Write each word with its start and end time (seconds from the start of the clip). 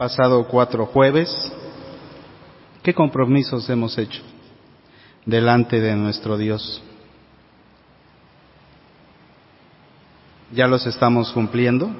pasado 0.00 0.48
cuatro 0.48 0.86
jueves, 0.86 1.30
¿qué 2.82 2.94
compromisos 2.94 3.68
hemos 3.68 3.98
hecho 3.98 4.22
delante 5.26 5.78
de 5.78 5.94
nuestro 5.94 6.38
Dios? 6.38 6.82
¿Ya 10.54 10.66
los 10.66 10.86
estamos 10.86 11.30
cumpliendo? 11.32 11.90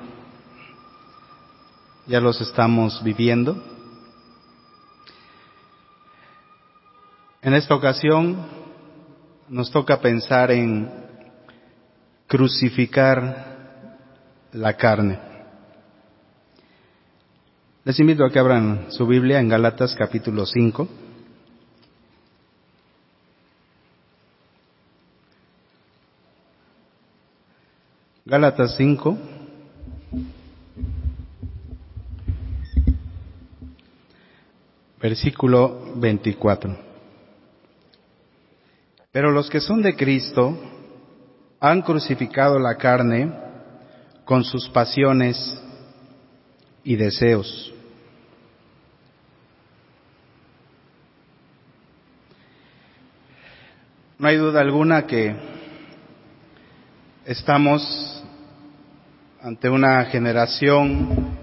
¿Ya 2.07 2.21
los 2.21 2.41
estamos 2.41 3.05
viviendo? 3.05 3.63
En 7.43 7.53
esta 7.53 7.75
ocasión 7.75 8.47
nos 9.47 9.71
toca 9.71 10.01
pensar 10.01 10.51
en 10.53 10.91
crucificar 12.27 13.99
la 14.53 14.75
carne. 14.75 15.30
Les 17.91 17.99
invito 17.99 18.25
a 18.25 18.31
que 18.31 18.39
abran 18.39 18.87
su 18.93 19.05
Biblia 19.05 19.41
en 19.41 19.49
Galatas 19.49 19.97
capítulo 19.97 20.47
5. 20.47 20.89
Gálatas 28.27 28.77
5. 28.77 29.19
Versículo 35.03 35.93
24. 35.97 36.79
Pero 39.11 39.33
los 39.33 39.51
que 39.51 39.61
son 39.61 39.83
de 39.83 39.97
Cristo 39.97 40.57
han 41.59 41.83
crucificado 41.83 42.57
la 42.61 42.77
carne 42.77 43.35
con 44.25 44.45
sus 44.45 44.69
pasiones 44.69 45.61
y 46.85 46.95
deseos. 46.95 47.75
No 54.21 54.29
hay 54.29 54.37
duda 54.37 54.61
alguna 54.61 55.07
que 55.07 55.35
estamos 57.25 58.23
ante 59.41 59.71
una 59.71 60.05
generación 60.05 61.39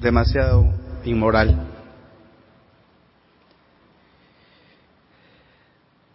demasiado 0.00 0.72
inmoral. 1.04 1.68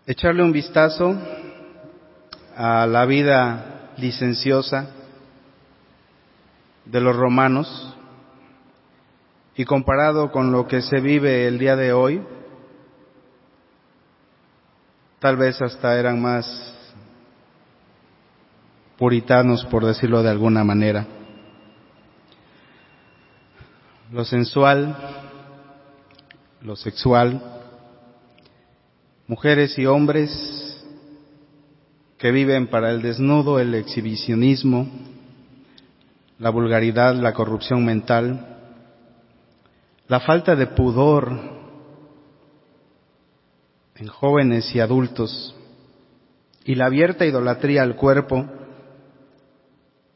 Echarle 0.08 0.42
un 0.42 0.52
vistazo 0.52 1.16
a 2.58 2.88
la 2.88 3.06
vida 3.06 3.92
licenciosa 3.98 4.90
de 6.86 7.02
los 7.02 7.16
romanos 7.16 7.96
y 9.56 9.64
comparado 9.64 10.32
con 10.32 10.52
lo 10.52 10.68
que 10.68 10.82
se 10.82 11.00
vive 11.02 11.46
el 11.48 11.60
día 11.60 11.76
de 11.76 11.94
hoy, 11.94 12.20
tal 15.20 15.36
vez 15.36 15.62
hasta 15.62 16.00
eran 16.00 16.22
más 16.22 16.76
puritanos, 18.98 19.66
por 19.66 19.86
decirlo 19.86 20.24
de 20.24 20.30
alguna 20.30 20.64
manera. 20.64 21.06
Lo 24.12 24.26
sensual, 24.26 24.96
lo 26.62 26.76
sexual, 26.76 27.42
mujeres 29.28 29.78
y 29.78 29.86
hombres 29.86 30.86
que 32.18 32.32
viven 32.32 32.68
para 32.68 32.92
el 32.92 33.02
desnudo, 33.02 33.60
el 33.60 33.76
exhibicionismo, 33.76 34.90
la 36.40 36.50
vulgaridad, 36.50 37.16
la 37.16 37.34
corrupción 37.34 37.86
mental, 37.86 38.58
la 40.08 40.20
falta 40.20 40.56
de 40.56 40.68
pudor 40.68 41.59
en 44.00 44.08
jóvenes 44.08 44.74
y 44.74 44.80
adultos 44.80 45.56
y 46.64 46.76
la 46.76 46.86
abierta 46.86 47.26
idolatría 47.26 47.84
al 47.84 47.96
cuerpo 47.96 48.46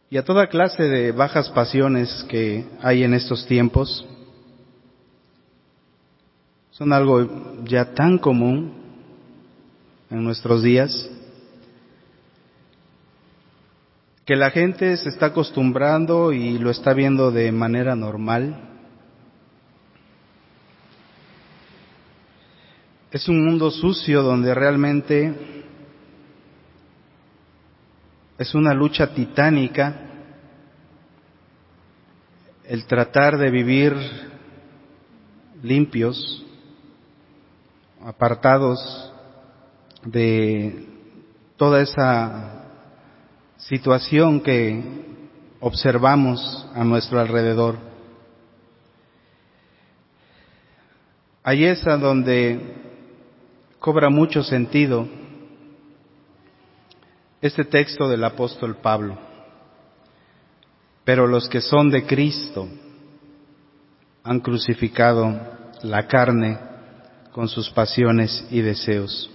y 0.09 0.17
a 0.17 0.23
toda 0.23 0.47
clase 0.47 0.83
de 0.83 1.11
bajas 1.11 1.49
pasiones 1.49 2.25
que 2.29 2.65
hay 2.81 3.03
en 3.03 3.13
estos 3.13 3.45
tiempos 3.45 4.07
son 6.71 6.93
algo 6.93 7.27
ya 7.65 7.93
tan 7.93 8.17
común 8.17 8.73
en 10.09 10.23
nuestros 10.23 10.63
días 10.63 11.09
que 14.25 14.35
la 14.35 14.51
gente 14.51 14.95
se 14.97 15.09
está 15.09 15.27
acostumbrando 15.27 16.31
y 16.31 16.57
lo 16.57 16.71
está 16.71 16.93
viendo 16.93 17.31
de 17.31 17.51
manera 17.51 17.95
normal. 17.95 18.72
Es 23.13 23.29
un 23.29 23.45
mundo 23.45 23.69
sucio 23.69 24.23
donde 24.23 24.55
realmente 24.55 25.35
es 28.39 28.55
una 28.55 28.73
lucha 28.73 29.13
titánica 29.13 30.01
el 32.65 32.87
tratar 32.87 33.37
de 33.37 33.51
vivir 33.51 33.93
limpios, 35.61 36.43
apartados 38.03 39.13
de 40.03 40.87
toda 41.55 41.83
esa 41.83 42.65
situación 43.57 44.41
que 44.41 44.81
observamos 45.59 46.67
a 46.73 46.83
nuestro 46.83 47.19
alrededor. 47.19 47.77
Ahí 51.43 51.63
es 51.63 51.83
donde 51.83 52.81
cobra 53.83 54.09
mucho 54.09 54.43
sentido 54.43 55.05
este 57.41 57.65
texto 57.65 58.07
del 58.07 58.23
apóstol 58.23 58.77
Pablo. 58.77 59.17
Pero 61.03 61.27
los 61.27 61.49
que 61.49 61.59
son 61.59 61.89
de 61.89 62.05
Cristo 62.05 62.65
han 64.23 64.39
crucificado 64.39 65.37
la 65.81 66.07
carne 66.07 66.57
con 67.33 67.49
sus 67.49 67.69
pasiones 67.71 68.47
y 68.49 68.61
deseos. 68.61 69.29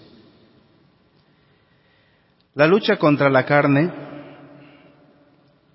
La 2.55 2.67
lucha 2.67 2.97
contra 2.97 3.29
la 3.29 3.45
carne 3.45 3.93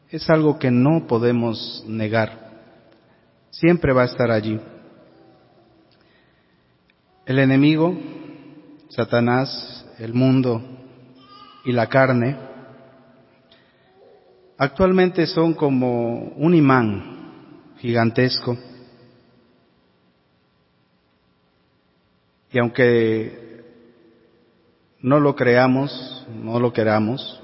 es 0.10 0.28
algo 0.32 0.58
que 0.58 0.72
no 0.72 1.06
podemos 1.06 1.86
negar. 1.88 2.50
Siempre 3.52 3.94
va 3.94 4.02
a 4.02 4.06
estar 4.06 4.32
allí. 4.32 4.60
El 7.28 7.38
enemigo, 7.38 7.96
Satanás, 8.96 9.84
el 9.98 10.14
mundo 10.14 10.62
y 11.66 11.72
la 11.72 11.88
carne, 11.88 12.38
actualmente 14.56 15.26
son 15.26 15.56
como 15.56 16.28
un 16.36 16.54
imán 16.54 17.74
gigantesco. 17.80 18.56
Y 22.52 22.60
aunque 22.60 23.64
no 25.00 25.20
lo 25.20 25.36
creamos, 25.36 26.28
no 26.32 26.60
lo 26.60 26.72
queramos, 26.72 27.42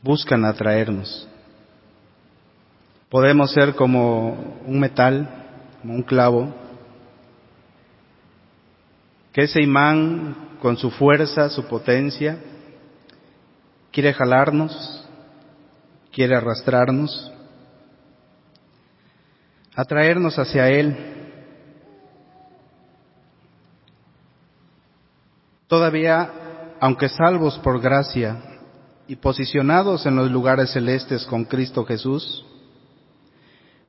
buscan 0.00 0.44
atraernos. 0.44 1.28
Podemos 3.08 3.50
ser 3.50 3.74
como 3.74 4.60
un 4.64 4.78
metal, 4.78 5.28
como 5.82 5.94
un 5.94 6.02
clavo, 6.04 6.63
que 9.34 9.42
ese 9.42 9.60
imán 9.60 10.56
con 10.60 10.76
su 10.76 10.92
fuerza, 10.92 11.50
su 11.50 11.66
potencia, 11.66 12.38
quiere 13.90 14.14
jalarnos, 14.14 15.04
quiere 16.12 16.36
arrastrarnos, 16.36 17.32
atraernos 19.74 20.38
hacia 20.38 20.68
Él. 20.68 20.96
Todavía, 25.66 26.30
aunque 26.78 27.08
salvos 27.08 27.58
por 27.58 27.80
gracia, 27.80 28.40
y 29.08 29.16
posicionados 29.16 30.06
en 30.06 30.14
los 30.14 30.30
lugares 30.30 30.70
celestes 30.72 31.26
con 31.26 31.44
Cristo 31.44 31.84
Jesús, 31.84 32.46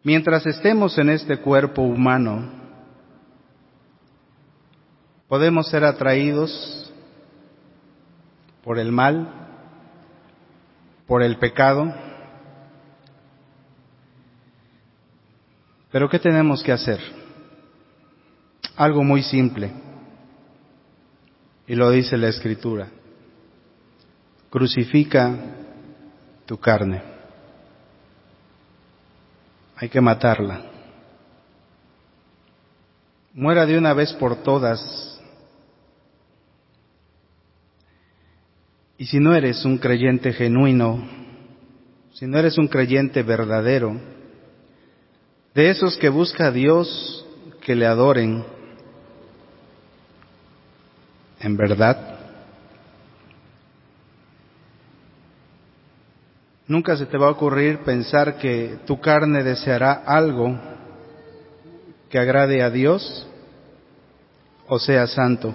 mientras 0.03 0.43
estemos 0.47 0.97
en 0.97 1.11
este 1.11 1.37
cuerpo 1.37 1.83
humano, 1.83 2.64
podemos 5.27 5.69
ser 5.69 5.83
atraídos 5.83 6.93
por 8.63 8.79
el 8.79 8.91
mal, 8.91 9.29
por 11.07 11.21
el 11.23 11.37
pecado, 11.37 11.93
pero 15.91 16.09
¿qué 16.09 16.19
tenemos 16.19 16.63
que 16.63 16.71
hacer? 16.71 16.99
Algo 18.75 19.03
muy 19.03 19.23
simple, 19.23 19.71
y 21.67 21.75
lo 21.75 21.89
dice 21.91 22.17
la 22.17 22.27
Escritura 22.27 22.89
crucifica 24.55 25.35
tu 26.45 26.57
carne. 26.57 27.01
hay 29.75 29.89
que 29.89 29.99
matarla. 29.99 30.61
Muera 33.33 33.65
de 33.65 33.77
una 33.77 33.93
vez 33.93 34.13
por 34.13 34.37
todas. 34.43 35.14
Y 38.97 39.05
si 39.05 39.19
no 39.19 39.35
eres 39.35 39.65
un 39.65 39.77
creyente 39.77 40.31
genuino, 40.31 41.05
si 42.13 42.25
no 42.25 42.37
eres 42.37 42.57
un 42.57 42.67
creyente 42.67 43.23
verdadero, 43.23 43.99
de 45.53 45.69
esos 45.69 45.97
que 45.97 46.09
busca 46.09 46.47
a 46.47 46.51
Dios 46.51 47.25
que 47.61 47.75
le 47.75 47.85
adoren, 47.85 48.45
en 51.39 51.57
verdad, 51.57 52.19
nunca 56.67 56.95
se 56.95 57.05
te 57.05 57.17
va 57.17 57.27
a 57.27 57.31
ocurrir 57.31 57.79
pensar 57.79 58.37
que 58.37 58.79
tu 58.85 58.99
carne 59.01 59.43
deseará 59.43 59.91
algo 60.05 60.57
que 62.09 62.17
agrade 62.17 62.63
a 62.63 62.69
Dios 62.69 63.27
o 64.67 64.79
sea 64.79 65.05
santo. 65.05 65.53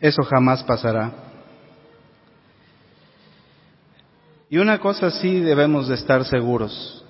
Eso 0.00 0.22
jamás 0.24 0.64
pasará. 0.64 1.29
Y 4.52 4.58
una 4.58 4.80
cosa 4.80 5.12
sí 5.12 5.38
debemos 5.38 5.86
de 5.86 5.94
estar 5.94 6.24
seguros. 6.24 7.04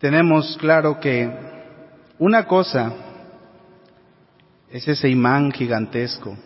Tenemos 0.00 0.58
claro 0.60 0.98
que 0.98 1.30
una 2.18 2.44
cosa 2.44 2.92
es 4.68 4.88
ese 4.88 5.08
imán 5.08 5.52
gigantesco 5.52 6.36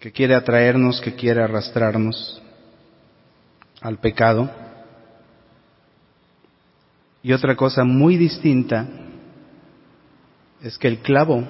que 0.00 0.12
quiere 0.12 0.34
atraernos, 0.34 0.98
que 1.02 1.14
quiere 1.14 1.42
arrastrarnos 1.42 2.42
al 3.82 3.98
pecado. 3.98 4.50
Y 7.22 7.34
otra 7.34 7.54
cosa 7.54 7.84
muy 7.84 8.16
distinta 8.16 8.88
es 10.62 10.78
que 10.78 10.88
el 10.88 11.00
clavo 11.00 11.46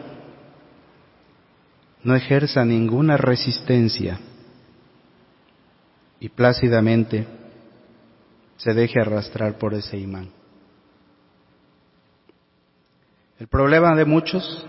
no 2.03 2.17
ejerza 2.17 2.65
ninguna 2.65 3.17
resistencia 3.17 4.19
y 6.25 6.31
plácidamente 6.31 7.27
se 8.57 8.73
deje 8.73 8.99
arrastrar 8.99 9.59
por 9.59 9.75
ese 9.75 9.99
imán. 9.99 10.31
El 13.39 13.47
problema 13.47 13.95
de 13.95 14.07
muchos 14.07 14.67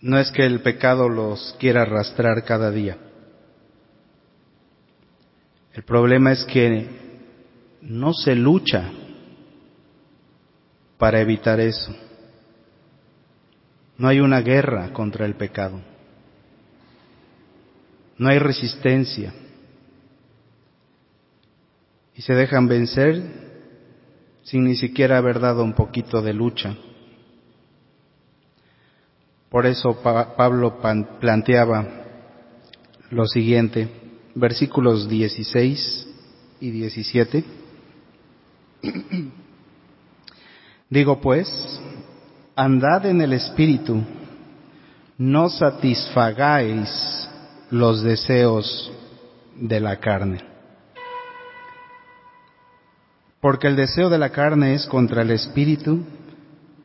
no 0.00 0.18
es 0.18 0.32
que 0.32 0.44
el 0.44 0.62
pecado 0.62 1.08
los 1.08 1.54
quiera 1.60 1.82
arrastrar 1.82 2.44
cada 2.44 2.72
día. 2.72 2.98
El 5.74 5.84
problema 5.84 6.32
es 6.32 6.44
que 6.46 6.88
no 7.82 8.12
se 8.12 8.34
lucha 8.34 8.90
para 10.98 11.20
evitar 11.20 11.60
eso. 11.60 11.94
No 13.96 14.08
hay 14.08 14.18
una 14.18 14.40
guerra 14.40 14.92
contra 14.92 15.24
el 15.24 15.36
pecado. 15.36 15.91
No 18.18 18.28
hay 18.28 18.38
resistencia. 18.38 19.32
Y 22.14 22.22
se 22.22 22.34
dejan 22.34 22.68
vencer 22.68 23.22
sin 24.42 24.64
ni 24.64 24.76
siquiera 24.76 25.18
haber 25.18 25.40
dado 25.40 25.62
un 25.64 25.72
poquito 25.72 26.20
de 26.20 26.32
lucha. 26.32 26.76
Por 29.48 29.66
eso 29.66 30.00
Pablo 30.02 30.80
planteaba 31.20 31.86
lo 33.10 33.26
siguiente, 33.26 33.88
versículos 34.34 35.08
16 35.08 36.08
y 36.60 36.70
17. 36.70 37.44
Digo 40.90 41.20
pues, 41.20 41.48
andad 42.56 43.06
en 43.06 43.20
el 43.20 43.34
Espíritu, 43.34 44.02
no 45.18 45.48
satisfagáis 45.48 47.28
los 47.72 48.02
deseos 48.02 48.92
de 49.56 49.80
la 49.80 49.98
carne. 49.98 50.44
Porque 53.40 53.66
el 53.66 53.74
deseo 53.74 54.10
de 54.10 54.18
la 54.18 54.30
carne 54.30 54.74
es 54.74 54.86
contra 54.86 55.22
el 55.22 55.30
Espíritu 55.32 56.04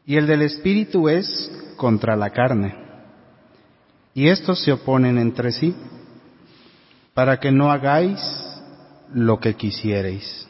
y 0.05 0.15
el 0.15 0.25
del 0.25 0.41
Espíritu 0.41 1.09
es 1.09 1.51
contra 1.75 2.15
la 2.15 2.31
carne. 2.31 2.75
Y 4.15 4.29
estos 4.29 4.63
se 4.63 4.71
oponen 4.71 5.19
entre 5.19 5.51
sí 5.51 5.75
para 7.13 7.39
que 7.39 7.51
no 7.51 7.69
hagáis 7.69 8.19
lo 9.13 9.39
que 9.39 9.55
quisierais. 9.55 10.47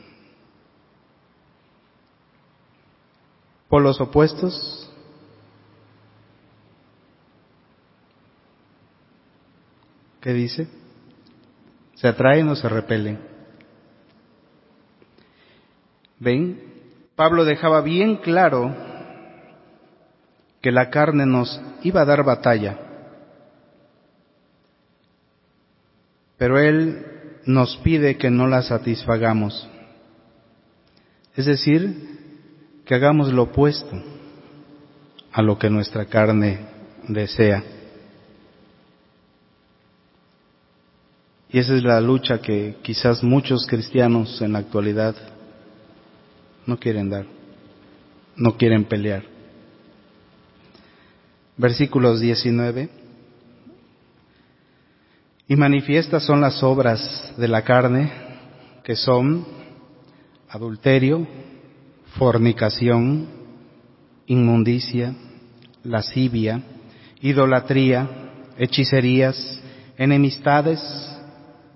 polos 3.70 4.00
opuestos. 4.00 4.87
¿Qué 10.28 10.34
dice? 10.34 10.68
¿Se 11.96 12.06
atraen 12.06 12.50
o 12.50 12.56
se 12.58 12.68
repelen? 12.68 13.18
¿Ven? 16.20 16.62
Pablo 17.16 17.46
dejaba 17.46 17.80
bien 17.80 18.18
claro 18.18 18.76
que 20.60 20.74
la 20.74 20.90
carne 20.90 21.26
nos 21.26 21.62
iba 21.82 22.02
a 22.02 22.06
dar 22.06 22.26
batalla, 22.26 22.78
pero 26.38 26.60
él 26.60 27.06
nos 27.46 27.78
pide 27.78 28.18
que 28.18 28.30
no 28.30 28.48
la 28.48 28.64
satisfagamos. 28.64 29.70
Es 31.38 31.46
decir, 31.46 32.82
que 32.84 32.96
hagamos 32.96 33.32
lo 33.32 33.44
opuesto 33.44 33.96
a 35.32 35.42
lo 35.42 35.58
que 35.58 35.70
nuestra 35.70 36.04
carne 36.04 36.68
desea. 37.08 37.77
Y 41.50 41.60
esa 41.60 41.76
es 41.76 41.84
la 41.84 42.02
lucha 42.02 42.42
que 42.42 42.76
quizás 42.82 43.24
muchos 43.24 43.66
cristianos 43.66 44.42
en 44.42 44.54
la 44.54 44.60
actualidad 44.60 45.16
no 46.66 46.78
quieren 46.78 47.10
dar, 47.10 47.26
no 48.36 48.58
quieren 48.58 48.84
pelear. 48.84 49.24
Versículos 51.56 52.20
19. 52.20 52.90
Y 55.48 55.56
manifiestas 55.56 56.24
son 56.24 56.42
las 56.42 56.62
obras 56.62 57.34
de 57.38 57.48
la 57.48 57.64
carne, 57.64 58.12
que 58.84 58.98
son 58.98 59.46
adulterio, 60.50 61.26
fornicación, 62.18 63.28
inmundicia, 64.28 65.16
lascivia, 65.84 66.62
idolatría, 67.22 68.10
hechicerías, 68.58 69.62
enemistades, 69.98 70.80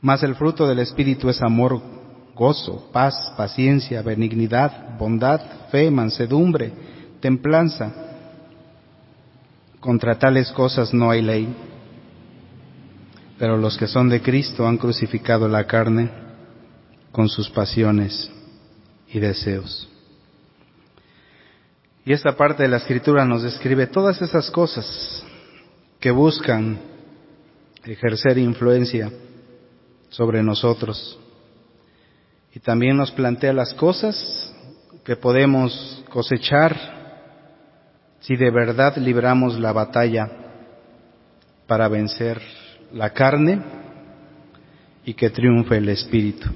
Mas 0.00 0.22
el 0.22 0.34
fruto 0.34 0.66
del 0.66 0.78
Espíritu 0.78 1.28
es 1.28 1.42
amor, 1.42 1.80
gozo, 2.34 2.88
paz, 2.90 3.14
paciencia, 3.36 4.00
benignidad, 4.02 4.96
bondad, 4.98 5.40
fe, 5.70 5.90
mansedumbre, 5.90 6.72
templanza. 7.20 7.92
Contra 9.78 10.18
tales 10.18 10.50
cosas 10.52 10.94
no 10.94 11.10
hay 11.10 11.22
ley. 11.22 11.54
Pero 13.38 13.56
los 13.56 13.76
que 13.76 13.86
son 13.86 14.08
de 14.08 14.22
Cristo 14.22 14.66
han 14.66 14.78
crucificado 14.78 15.48
la 15.48 15.66
carne 15.66 16.10
con 17.12 17.28
sus 17.28 17.50
pasiones 17.50 18.30
y 19.08 19.18
deseos. 19.18 19.86
Y 22.04 22.12
esta 22.12 22.36
parte 22.36 22.62
de 22.62 22.68
la 22.70 22.78
escritura 22.78 23.24
nos 23.26 23.42
describe 23.42 23.86
todas 23.86 24.20
esas 24.22 24.50
cosas 24.50 25.24
que 25.98 26.10
buscan 26.10 26.78
ejercer 27.84 28.38
influencia 28.38 29.10
sobre 30.10 30.42
nosotros. 30.42 31.18
Y 32.54 32.60
también 32.60 32.96
nos 32.96 33.10
plantea 33.12 33.52
las 33.52 33.74
cosas 33.74 34.52
que 35.04 35.16
podemos 35.16 36.04
cosechar 36.10 36.76
si 38.20 38.36
de 38.36 38.50
verdad 38.50 38.96
libramos 38.96 39.58
la 39.58 39.72
batalla 39.72 40.28
para 41.66 41.88
vencer 41.88 42.40
la 42.92 43.10
carne 43.10 43.62
y 45.04 45.14
que 45.14 45.30
triunfe 45.30 45.78
el 45.78 45.88
espíritu. 45.88 46.48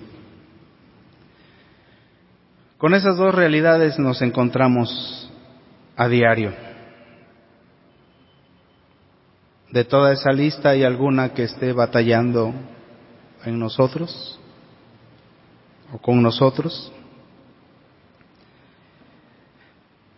Con 2.76 2.92
esas 2.92 3.16
dos 3.16 3.34
realidades 3.34 3.99
nos 3.99 4.20
encontramos 4.20 5.30
a 5.96 6.08
diario. 6.08 6.52
De 9.70 9.84
toda 9.84 10.12
esa 10.12 10.32
lista 10.32 10.70
hay 10.70 10.84
alguna 10.84 11.32
que 11.32 11.44
esté 11.44 11.73
batallando 11.73 12.52
en 13.44 13.58
nosotros 13.58 14.38
o 15.92 15.98
con 15.98 16.22
nosotros. 16.22 16.92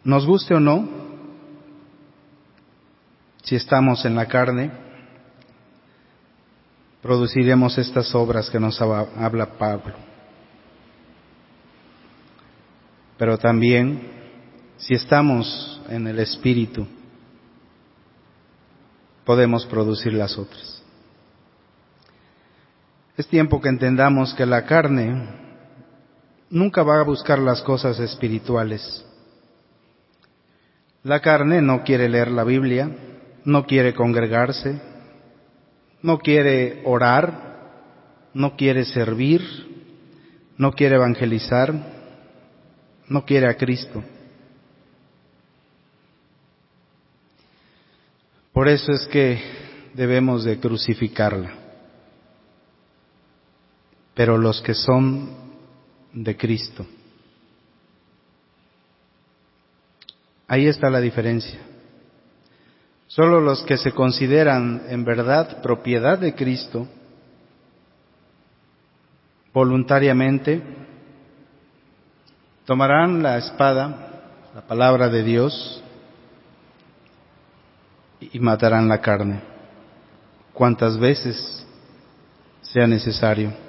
Nos 0.05 0.25
guste 0.27 0.55
o 0.55 0.61
no, 0.61 0.89
si 3.43 3.57
estamos 3.57 4.05
en 4.05 4.15
la 4.15 4.27
carne, 4.27 4.71
produciremos 7.03 7.77
estas 7.79 8.15
obras 8.15 8.49
que 8.51 8.61
nos 8.61 8.81
habla 8.81 9.59
Pablo. 9.59 9.95
Pero 13.19 13.39
también, 13.39 14.11
si 14.77 14.95
estamos 14.95 15.81
en 15.89 16.07
el 16.07 16.19
Espíritu, 16.19 16.87
podemos 19.25 19.65
producir 19.67 20.13
las 20.13 20.37
otras. 20.39 20.86
Es 23.17 23.27
tiempo 23.29 23.63
que 23.63 23.71
entendamos 23.71 24.35
que 24.35 24.45
la 24.45 24.67
carne 24.67 25.27
nunca 26.51 26.83
va 26.83 27.01
a 27.01 27.05
buscar 27.05 27.39
las 27.39 27.63
cosas 27.63 27.99
espirituales. 27.99 29.05
La 31.03 31.21
carne 31.21 31.63
no 31.63 31.83
quiere 31.83 32.11
leer 32.11 32.31
la 32.31 32.45
Biblia, 32.45 32.91
no 33.45 33.65
quiere 33.65 33.95
congregarse, 33.95 34.79
no 36.03 36.19
quiere 36.19 36.83
orar, 36.85 38.31
no 38.35 38.55
quiere 38.55 38.85
servir, 38.85 39.41
no 40.59 40.73
quiere 40.73 40.97
evangelizar, 40.97 41.73
no 43.09 43.25
quiere 43.25 43.49
a 43.49 43.57
Cristo. 43.57 44.05
Por 48.53 48.69
eso 48.69 48.93
es 48.93 49.07
que 49.07 49.41
debemos 49.95 50.45
de 50.45 50.59
crucificarla. 50.59 51.66
Pero 54.17 54.39
los 54.39 54.63
que 54.63 54.73
son 54.73 55.29
de 56.15 56.37
Cristo. 56.39 56.87
Ahí 60.49 60.67
está 60.67 60.89
la 60.89 61.01
diferencia. 61.01 61.61
Solo 63.09 63.41
los 63.41 63.63
que 63.65 63.77
se 63.77 63.93
consideran 63.93 64.85
en 64.89 65.05
verdad 65.05 65.61
propiedad 65.61 66.19
de 66.19 66.35
Cristo, 66.35 66.89
voluntariamente, 69.53 70.63
tomarán 72.65 73.23
la 73.23 73.37
espada, 73.37 74.49
la 74.55 74.63
palabra 74.63 75.11
de 75.11 75.23
Dios, 75.23 75.83
y 78.21 78.41
matarán 78.41 78.89
la 78.89 79.01
carne, 79.03 79.41
cuantas 80.55 80.99
veces 80.99 81.67
sea 82.63 82.87
necesario. 82.87 83.66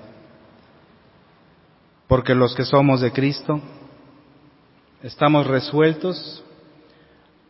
Porque 2.08 2.34
los 2.34 2.56
que 2.56 2.64
somos 2.64 3.02
de 3.02 3.12
Cristo 3.12 3.60
estamos 5.04 5.46
resueltos 5.46 6.44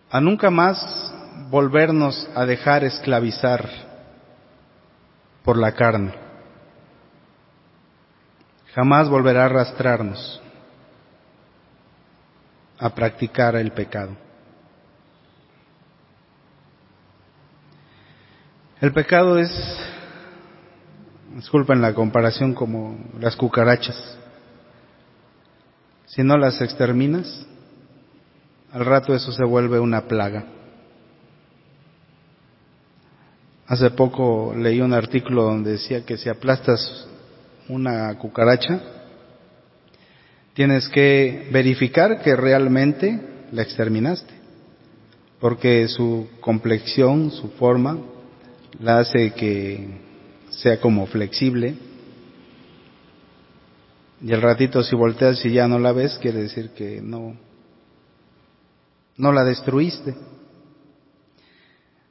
a 0.10 0.20
nunca 0.20 0.50
más 0.50 1.14
volvernos 1.50 2.28
a 2.36 2.46
dejar 2.46 2.84
esclavizar 2.84 3.70
por 5.44 5.58
la 5.58 5.74
carne. 5.74 6.14
Jamás 8.74 9.10
volverá 9.10 9.44
a 9.44 9.46
arrastrarnos 9.46 10.42
a 12.80 12.90
practicar 12.94 13.56
el 13.56 13.72
pecado. 13.72 14.16
El 18.80 18.94
pecado 18.94 19.40
es, 19.40 19.50
disculpen 21.34 21.82
la 21.82 21.94
comparación, 21.94 22.54
como 22.54 22.98
las 23.20 23.36
cucarachas. 23.36 24.20
Si 26.08 26.24
no 26.24 26.38
las 26.38 26.62
exterminas, 26.62 27.46
al 28.72 28.86
rato 28.86 29.14
eso 29.14 29.32
se 29.32 29.44
vuelve 29.44 29.80
una 29.80 30.08
plaga. 30.08 30.46
Hace 33.68 33.90
poco 33.92 34.54
leí 34.56 34.80
un 34.80 34.94
artículo 34.94 35.44
donde 35.44 35.72
decía 35.72 36.06
que 36.06 36.18
si 36.18 36.30
aplastas 36.30 37.08
una 37.68 38.18
cucaracha, 38.18 38.82
tienes 40.54 40.88
que 40.88 41.50
verificar 41.52 42.22
que 42.22 42.36
realmente 42.38 43.20
la 43.52 43.64
exterminaste, 43.64 44.34
porque 45.42 45.90
su 45.90 46.30
complexión, 46.40 47.32
su 47.32 47.50
forma, 47.50 47.98
la 48.80 49.00
hace 49.00 49.32
que 49.34 49.90
sea 50.50 50.80
como 50.80 51.06
flexible. 51.08 51.76
Y 54.22 54.34
al 54.34 54.42
ratito 54.42 54.82
si 54.84 54.96
volteas 54.96 55.44
y 55.46 55.52
ya 55.52 55.68
no 55.68 55.78
la 55.78 55.92
ves, 55.92 56.18
quiere 56.22 56.42
decir 56.42 56.72
que 56.72 57.02
no, 57.02 57.36
no 59.18 59.32
la 59.32 59.44
destruiste. 59.44 60.16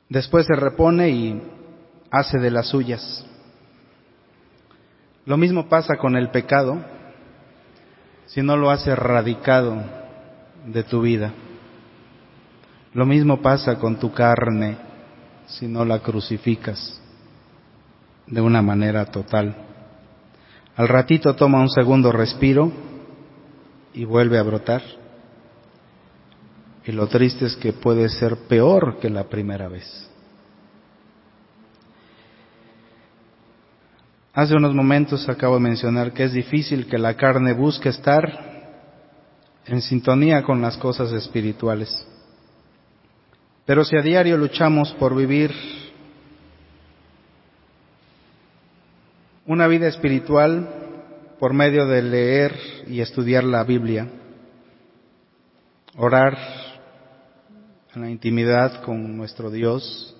Después 0.09 0.47
se 0.47 0.55
repone 0.55 1.09
y 1.11 1.43
hace 2.11 2.39
de 2.39 2.51
las 2.51 2.69
suyas. 2.69 3.27
Lo 5.25 5.37
mismo 5.37 5.69
pasa 5.69 5.97
con 5.97 6.17
el 6.17 6.31
pecado 6.31 6.81
si 8.27 8.43
no 8.43 8.57
lo 8.57 8.71
has 8.71 8.87
erradicado 8.87 9.83
de 10.67 10.85
tu 10.85 11.01
vida. 11.01 11.33
Lo 12.95 13.05
mismo 13.05 13.43
pasa 13.43 13.79
con 13.79 13.99
tu 13.99 14.13
carne 14.13 14.77
si 15.47 15.67
no 15.67 15.85
la 15.85 15.99
crucificas 15.99 17.01
de 18.27 18.41
una 18.41 18.63
manera 18.63 19.05
total. 19.07 19.55
Al 20.77 20.89
ratito 20.89 21.35
toma 21.35 21.61
un 21.61 21.71
segundo 21.71 22.13
respiro 22.13 22.71
y 23.95 24.05
vuelve 24.05 24.39
a 24.39 24.43
brotar. 24.43 24.83
Y 26.85 26.93
lo 26.93 27.07
triste 27.09 27.47
es 27.47 27.57
que 27.57 27.73
puede 27.73 28.09
ser 28.11 28.37
peor 28.47 28.99
que 29.01 29.09
la 29.09 29.25
primera 29.25 29.69
vez. 29.69 30.11
Hace 34.35 34.55
unos 34.55 34.75
momentos 34.75 35.27
acabo 35.31 35.55
de 35.55 35.63
mencionar 35.63 36.13
que 36.13 36.25
es 36.25 36.33
difícil 36.33 36.87
que 36.87 36.99
la 36.99 37.15
carne 37.15 37.55
busque 37.55 37.89
estar 37.89 38.75
en 39.65 39.81
sintonía 39.81 40.43
con 40.43 40.61
las 40.61 40.77
cosas 40.77 41.11
espirituales. 41.13 42.07
Pero 43.65 43.83
si 43.83 43.97
a 43.97 44.03
diario 44.03 44.37
luchamos 44.37 44.93
por 44.93 45.17
vivir 45.17 45.53
una 49.47 49.67
vida 49.67 49.87
espiritual 49.87 50.69
por 51.39 51.53
medio 51.53 51.87
de 51.87 52.03
leer 52.03 52.59
y 52.89 53.01
estudiar 53.01 53.45
la 53.45 53.63
Biblia, 53.65 54.09
orar 55.97 56.37
en 57.95 58.03
la 58.03 58.11
intimidad 58.11 58.83
con 58.83 59.17
nuestro 59.17 59.51
Dios, 59.51 60.17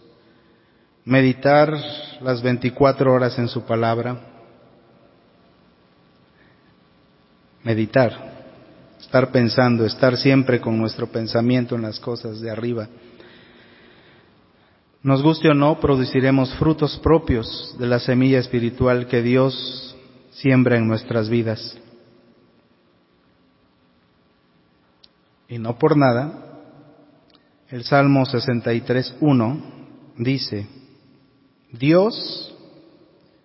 meditar 1.05 1.73
las 2.21 2.43
24 2.43 3.13
horas 3.13 3.39
en 3.39 3.49
su 3.49 3.63
palabra, 3.63 4.21
meditar, 7.65 8.13
estar 9.01 9.31
pensando, 9.33 9.85
estar 9.85 10.17
siempre 10.17 10.61
con 10.61 10.79
nuestro 10.79 11.09
pensamiento 11.09 11.75
en 11.75 11.83
las 11.83 11.99
cosas 11.99 12.41
de 12.41 12.51
arriba 12.51 12.89
nos 15.03 15.23
guste 15.23 15.49
o 15.49 15.55
no, 15.55 15.79
produciremos 15.79 16.55
frutos 16.55 16.99
propios 16.99 17.77
de 17.79 17.87
la 17.87 18.01
semilla 18.01 18.39
espiritual 18.39 19.07
que 19.07 19.23
Dios 19.23 19.97
siembra 20.31 20.77
en 20.77 20.89
nuestras 20.89 21.29
vidas. 21.29 21.79
Y 25.49 25.59
no 25.59 25.79
por 25.79 25.97
nada, 25.97 26.47
el 27.69 27.85
Salmo 27.85 28.25
63.1 28.25 29.63
dice, 30.19 30.67
Dios, 31.73 32.55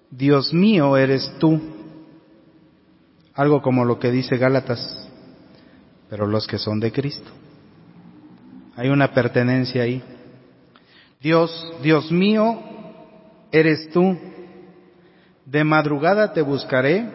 Dios 0.09 0.53
mío 0.53 0.97
eres 0.97 1.31
tú, 1.39 1.59
algo 3.33 3.61
como 3.61 3.85
lo 3.85 3.99
que 3.99 4.11
dice 4.11 4.37
Gálatas, 4.37 5.09
pero 6.09 6.27
los 6.27 6.47
que 6.47 6.57
son 6.57 6.79
de 6.79 6.91
Cristo. 6.91 7.29
Hay 8.75 8.89
una 8.89 9.13
pertenencia 9.13 9.83
ahí. 9.83 10.03
Dios, 11.21 11.73
Dios 11.83 12.11
mío, 12.11 12.59
eres 13.51 13.89
tú. 13.91 14.17
De 15.45 15.63
madrugada 15.63 16.33
te 16.33 16.41
buscaré, 16.41 17.05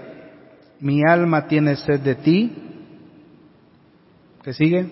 mi 0.79 1.03
alma 1.07 1.49
tiene 1.49 1.77
sed 1.77 2.01
de 2.01 2.15
ti. 2.15 2.53
¿Qué 4.43 4.53
sigue? 4.53 4.87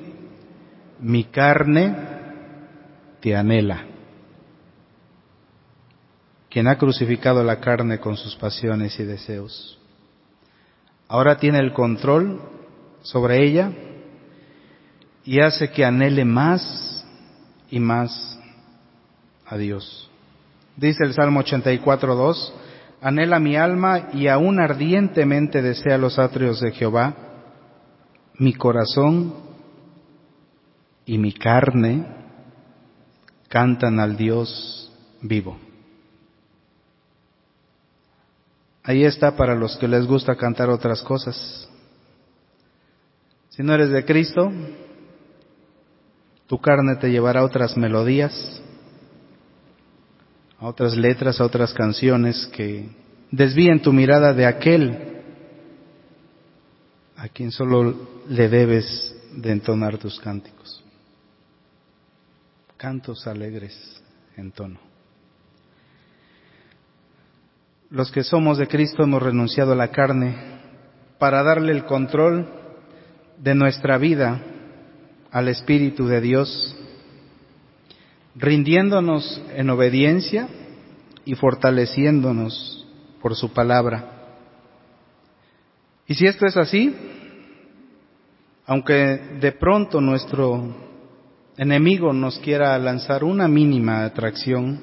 Mi 0.98 1.24
carne 1.24 1.94
te 3.20 3.36
anhela. 3.36 3.84
Quien 6.50 6.66
ha 6.66 6.78
crucificado 6.78 7.44
la 7.44 7.60
carne 7.60 7.98
con 7.98 8.16
sus 8.16 8.34
pasiones 8.36 8.98
y 8.98 9.04
deseos, 9.04 9.78
ahora 11.08 11.36
tiene 11.36 11.58
el 11.58 11.72
control 11.72 12.40
sobre 13.02 13.44
ella 13.44 13.70
y 15.24 15.40
hace 15.40 15.70
que 15.70 15.84
anhele 15.84 16.24
más 16.24 17.04
y 17.70 17.80
más 17.80 18.33
a 19.46 19.56
Dios. 19.56 20.10
Dice 20.76 21.04
el 21.04 21.14
Salmo 21.14 21.42
84.2, 21.42 22.52
anhela 23.00 23.38
mi 23.38 23.56
alma 23.56 24.08
y 24.12 24.28
aún 24.28 24.60
ardientemente 24.60 25.62
desea 25.62 25.98
los 25.98 26.18
atrios 26.18 26.60
de 26.60 26.72
Jehová, 26.72 27.14
mi 28.38 28.54
corazón 28.54 29.34
y 31.06 31.18
mi 31.18 31.32
carne 31.32 32.06
cantan 33.48 34.00
al 34.00 34.16
Dios 34.16 34.92
vivo. 35.22 35.58
Ahí 38.82 39.04
está 39.04 39.36
para 39.36 39.54
los 39.54 39.76
que 39.78 39.88
les 39.88 40.06
gusta 40.06 40.36
cantar 40.36 40.68
otras 40.68 41.02
cosas. 41.02 41.68
Si 43.48 43.62
no 43.62 43.72
eres 43.72 43.90
de 43.90 44.04
Cristo, 44.04 44.50
tu 46.46 46.60
carne 46.60 46.96
te 46.96 47.10
llevará 47.10 47.44
otras 47.44 47.76
melodías, 47.76 48.62
a 50.64 50.68
otras 50.68 50.96
letras, 50.96 51.42
a 51.42 51.44
otras 51.44 51.74
canciones 51.74 52.46
que 52.46 52.88
desvíen 53.30 53.82
tu 53.82 53.92
mirada 53.92 54.32
de 54.32 54.46
aquel 54.46 55.22
a 57.18 57.28
quien 57.28 57.50
solo 57.50 57.94
le 58.30 58.48
debes 58.48 59.14
de 59.36 59.52
entonar 59.52 59.98
tus 59.98 60.18
cánticos. 60.20 60.82
Cantos 62.78 63.26
alegres 63.26 64.02
en 64.38 64.52
tono. 64.52 64.80
Los 67.90 68.10
que 68.10 68.24
somos 68.24 68.56
de 68.56 68.66
Cristo 68.66 69.02
hemos 69.02 69.22
renunciado 69.22 69.72
a 69.72 69.76
la 69.76 69.88
carne 69.88 70.34
para 71.18 71.42
darle 71.42 71.72
el 71.72 71.84
control 71.84 72.48
de 73.36 73.54
nuestra 73.54 73.98
vida 73.98 74.40
al 75.30 75.48
Espíritu 75.48 76.06
de 76.06 76.22
Dios, 76.22 76.74
rindiéndonos 78.36 79.42
en 79.54 79.70
obediencia 79.70 80.48
y 81.24 81.34
fortaleciéndonos 81.34 82.86
por 83.20 83.34
su 83.34 83.52
palabra. 83.52 84.10
Y 86.06 86.14
si 86.14 86.26
esto 86.26 86.46
es 86.46 86.56
así, 86.56 86.94
aunque 88.66 88.94
de 89.40 89.52
pronto 89.52 90.00
nuestro 90.00 90.74
enemigo 91.56 92.12
nos 92.12 92.38
quiera 92.38 92.76
lanzar 92.78 93.24
una 93.24 93.48
mínima 93.48 94.04
atracción, 94.04 94.80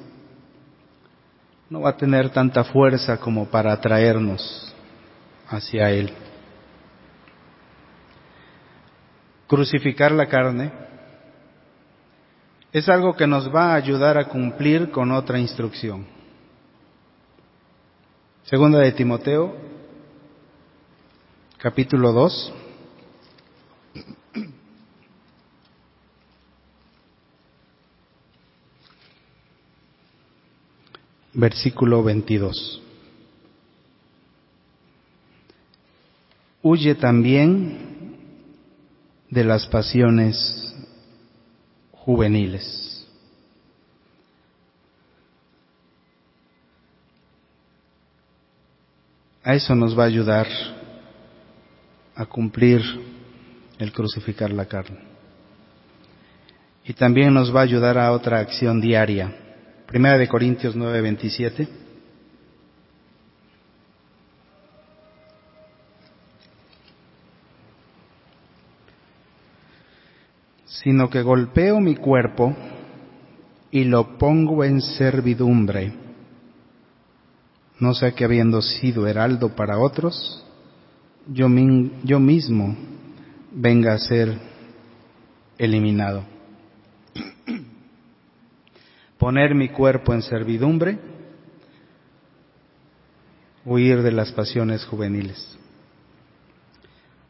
no 1.68 1.80
va 1.80 1.90
a 1.90 1.96
tener 1.96 2.30
tanta 2.30 2.64
fuerza 2.64 3.18
como 3.18 3.46
para 3.46 3.72
atraernos 3.72 4.74
hacia 5.48 5.90
Él. 5.90 6.12
Crucificar 9.46 10.12
la 10.12 10.26
carne 10.26 10.72
es 12.72 12.88
algo 12.88 13.14
que 13.14 13.26
nos 13.26 13.54
va 13.54 13.72
a 13.72 13.76
ayudar 13.76 14.16
a 14.16 14.28
cumplir 14.28 14.90
con 14.90 15.12
otra 15.12 15.38
instrucción. 15.38 16.06
Segunda 18.44 18.78
de 18.78 18.92
Timoteo, 18.92 19.54
capítulo 21.58 22.12
2. 22.12 22.54
Versículo 31.34 32.02
22. 32.02 32.82
Huye 36.62 36.94
también 36.94 38.16
de 39.28 39.44
las 39.44 39.66
pasiones 39.66 40.61
juveniles. 42.04 43.06
A 49.44 49.54
eso 49.54 49.74
nos 49.74 49.96
va 49.98 50.04
a 50.04 50.06
ayudar 50.06 50.46
a 52.14 52.26
cumplir 52.26 52.80
el 53.78 53.92
crucificar 53.92 54.52
la 54.52 54.66
carne. 54.66 55.00
Y 56.84 56.92
también 56.92 57.32
nos 57.32 57.54
va 57.54 57.60
a 57.60 57.64
ayudar 57.64 57.98
a 57.98 58.12
otra 58.12 58.40
acción 58.40 58.80
diaria. 58.80 59.34
Primera 59.86 60.18
de 60.18 60.28
Corintios 60.28 60.74
9, 60.74 61.02
sino 70.82 71.08
que 71.08 71.22
golpeo 71.22 71.80
mi 71.80 71.94
cuerpo 71.94 72.54
y 73.70 73.84
lo 73.84 74.18
pongo 74.18 74.64
en 74.64 74.80
servidumbre, 74.80 75.92
no 77.78 77.94
sea 77.94 78.12
que 78.12 78.24
habiendo 78.24 78.60
sido 78.60 79.06
heraldo 79.06 79.54
para 79.54 79.78
otros, 79.78 80.44
yo, 81.28 81.46
yo 82.04 82.18
mismo 82.18 82.76
venga 83.52 83.94
a 83.94 83.98
ser 83.98 84.36
eliminado. 85.56 86.24
Poner 89.18 89.54
mi 89.54 89.68
cuerpo 89.68 90.12
en 90.12 90.22
servidumbre, 90.22 90.98
huir 93.64 94.02
de 94.02 94.10
las 94.10 94.32
pasiones 94.32 94.84
juveniles. 94.84 95.56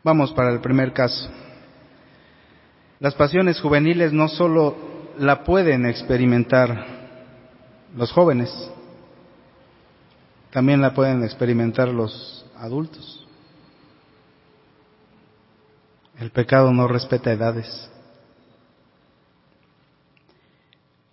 Vamos 0.02 0.32
para 0.32 0.52
el 0.52 0.60
primer 0.60 0.92
caso. 0.92 1.30
Las 3.02 3.16
pasiones 3.16 3.60
juveniles 3.60 4.12
no 4.12 4.28
solo 4.28 4.76
la 5.18 5.42
pueden 5.42 5.86
experimentar 5.86 6.86
los 7.96 8.12
jóvenes, 8.12 8.48
también 10.52 10.80
la 10.80 10.94
pueden 10.94 11.24
experimentar 11.24 11.88
los 11.88 12.46
adultos. 12.56 13.26
El 16.20 16.30
pecado 16.30 16.72
no 16.72 16.86
respeta 16.86 17.32
edades. 17.32 17.90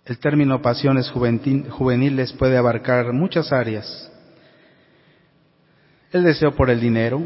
El 0.04 0.20
término 0.20 0.62
pasiones 0.62 1.10
juveniles 1.10 2.32
puede 2.34 2.56
abarcar 2.56 3.12
muchas 3.12 3.50
áreas. 3.50 4.12
El 6.12 6.22
deseo 6.22 6.54
por 6.54 6.70
el 6.70 6.80
dinero, 6.80 7.20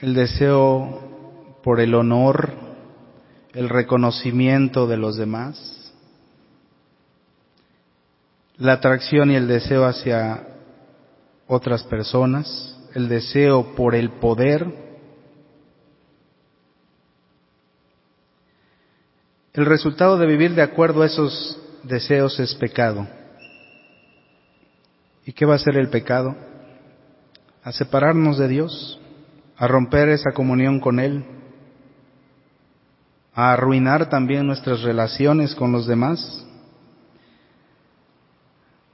el 0.00 0.12
deseo 0.14 1.60
por 1.62 1.80
el 1.80 1.94
honor, 1.94 2.63
el 3.54 3.68
reconocimiento 3.68 4.86
de 4.86 4.96
los 4.96 5.16
demás, 5.16 5.92
la 8.56 8.74
atracción 8.74 9.30
y 9.30 9.36
el 9.36 9.46
deseo 9.46 9.84
hacia 9.84 10.48
otras 11.46 11.84
personas, 11.84 12.76
el 12.94 13.08
deseo 13.08 13.74
por 13.74 13.94
el 13.94 14.10
poder, 14.10 14.66
el 19.52 19.66
resultado 19.66 20.18
de 20.18 20.26
vivir 20.26 20.54
de 20.54 20.62
acuerdo 20.62 21.02
a 21.02 21.06
esos 21.06 21.60
deseos 21.84 22.38
es 22.40 22.54
pecado. 22.56 23.06
¿Y 25.26 25.32
qué 25.32 25.46
va 25.46 25.54
a 25.54 25.58
ser 25.58 25.76
el 25.76 25.88
pecado? 25.88 26.34
A 27.62 27.72
separarnos 27.72 28.36
de 28.36 28.48
Dios, 28.48 29.00
a 29.56 29.68
romper 29.68 30.08
esa 30.08 30.32
comunión 30.32 30.80
con 30.80 30.98
Él, 30.98 31.24
a 33.34 33.52
arruinar 33.52 34.08
también 34.08 34.46
nuestras 34.46 34.82
relaciones 34.82 35.54
con 35.54 35.72
los 35.72 35.86
demás, 35.86 36.46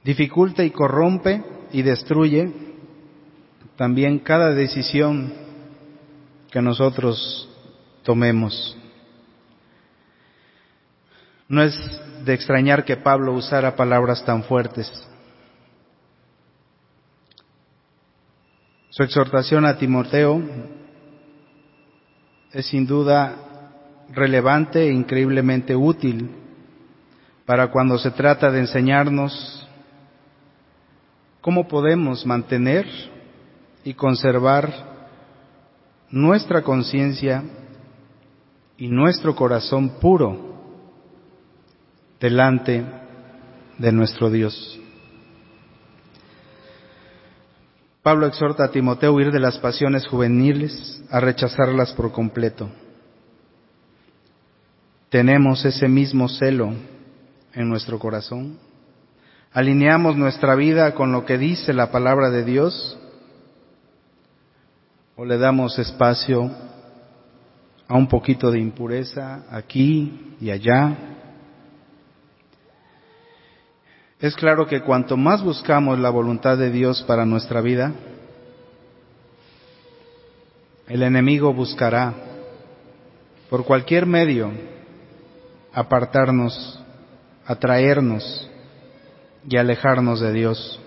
dificulta 0.03 0.63
y 0.63 0.71
corrompe 0.71 1.43
y 1.71 1.83
destruye 1.83 2.51
también 3.75 4.19
cada 4.19 4.51
decisión 4.51 5.33
que 6.49 6.61
nosotros 6.61 7.49
tomemos. 8.03 8.77
No 11.47 11.61
es 11.61 11.75
de 12.23 12.33
extrañar 12.33 12.85
que 12.85 12.97
Pablo 12.97 13.33
usara 13.33 13.75
palabras 13.75 14.23
tan 14.25 14.43
fuertes. 14.43 14.89
Su 18.89 19.03
exhortación 19.03 19.65
a 19.65 19.77
Timoteo 19.77 20.41
es 22.51 22.65
sin 22.67 22.85
duda 22.85 23.50
relevante 24.13 24.87
e 24.87 24.91
increíblemente 24.91 25.75
útil 25.75 26.29
para 27.45 27.71
cuando 27.71 27.97
se 27.97 28.11
trata 28.11 28.51
de 28.51 28.59
enseñarnos 28.59 29.67
cómo 31.41 31.67
podemos 31.67 32.25
mantener 32.25 32.85
y 33.83 33.93
conservar 33.93 34.71
nuestra 36.09 36.61
conciencia 36.61 37.43
y 38.77 38.87
nuestro 38.87 39.35
corazón 39.35 39.99
puro 39.99 40.51
delante 42.19 42.85
de 43.77 43.91
nuestro 43.91 44.29
Dios. 44.29 44.79
Pablo 48.03 48.25
exhorta 48.25 48.65
a 48.65 48.71
Timoteo 48.71 49.11
a 49.11 49.13
huir 49.13 49.31
de 49.31 49.39
las 49.39 49.59
pasiones 49.59 50.07
juveniles, 50.07 51.03
a 51.11 51.19
rechazarlas 51.19 51.93
por 51.93 52.11
completo. 52.11 52.69
¿Tenemos 55.11 55.65
ese 55.65 55.89
mismo 55.89 56.29
celo 56.29 56.73
en 57.53 57.67
nuestro 57.67 57.99
corazón? 57.99 58.57
¿Alineamos 59.51 60.15
nuestra 60.15 60.55
vida 60.55 60.93
con 60.93 61.11
lo 61.11 61.25
que 61.25 61.37
dice 61.37 61.73
la 61.73 61.91
palabra 61.91 62.29
de 62.29 62.45
Dios? 62.45 62.97
¿O 65.17 65.25
le 65.25 65.37
damos 65.37 65.77
espacio 65.77 66.49
a 67.89 67.97
un 67.97 68.07
poquito 68.07 68.51
de 68.51 68.59
impureza 68.59 69.43
aquí 69.51 70.37
y 70.39 70.49
allá? 70.49 70.95
Es 74.21 74.33
claro 74.37 74.65
que 74.65 74.79
cuanto 74.79 75.17
más 75.17 75.43
buscamos 75.43 75.99
la 75.99 76.09
voluntad 76.09 76.57
de 76.57 76.71
Dios 76.71 77.03
para 77.03 77.25
nuestra 77.25 77.59
vida, 77.59 77.91
el 80.87 81.03
enemigo 81.03 81.53
buscará 81.53 82.13
por 83.49 83.65
cualquier 83.65 84.05
medio 84.05 84.70
apartarnos, 85.73 86.81
atraernos 87.45 88.49
y 89.47 89.57
alejarnos 89.57 90.19
de 90.19 90.33
Dios. 90.33 90.79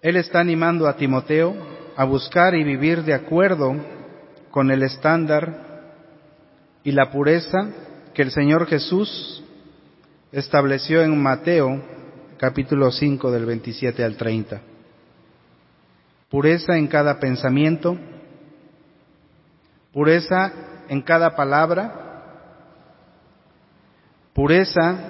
Él 0.00 0.16
está 0.16 0.40
animando 0.40 0.86
a 0.86 0.96
Timoteo 0.96 1.54
a 1.96 2.04
buscar 2.04 2.54
y 2.54 2.62
vivir 2.62 3.02
de 3.02 3.14
acuerdo 3.14 3.74
con 4.50 4.70
el 4.70 4.82
estándar 4.82 5.66
y 6.84 6.92
la 6.92 7.10
pureza 7.10 7.68
que 8.14 8.22
el 8.22 8.30
Señor 8.30 8.66
Jesús 8.66 9.42
estableció 10.32 11.02
en 11.02 11.20
Mateo 11.20 11.82
capítulo 12.38 12.92
5 12.92 13.30
del 13.32 13.44
27 13.44 14.04
al 14.04 14.16
30. 14.16 14.60
Pureza 16.28 16.76
en 16.76 16.88
cada 16.88 17.18
pensamiento, 17.18 17.96
pureza 19.92 20.52
en 20.88 21.00
cada 21.00 21.34
palabra, 21.34 22.08
pureza 24.34 25.08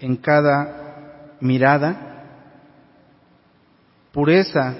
en 0.00 0.16
cada 0.16 1.36
mirada, 1.40 2.24
pureza 4.12 4.74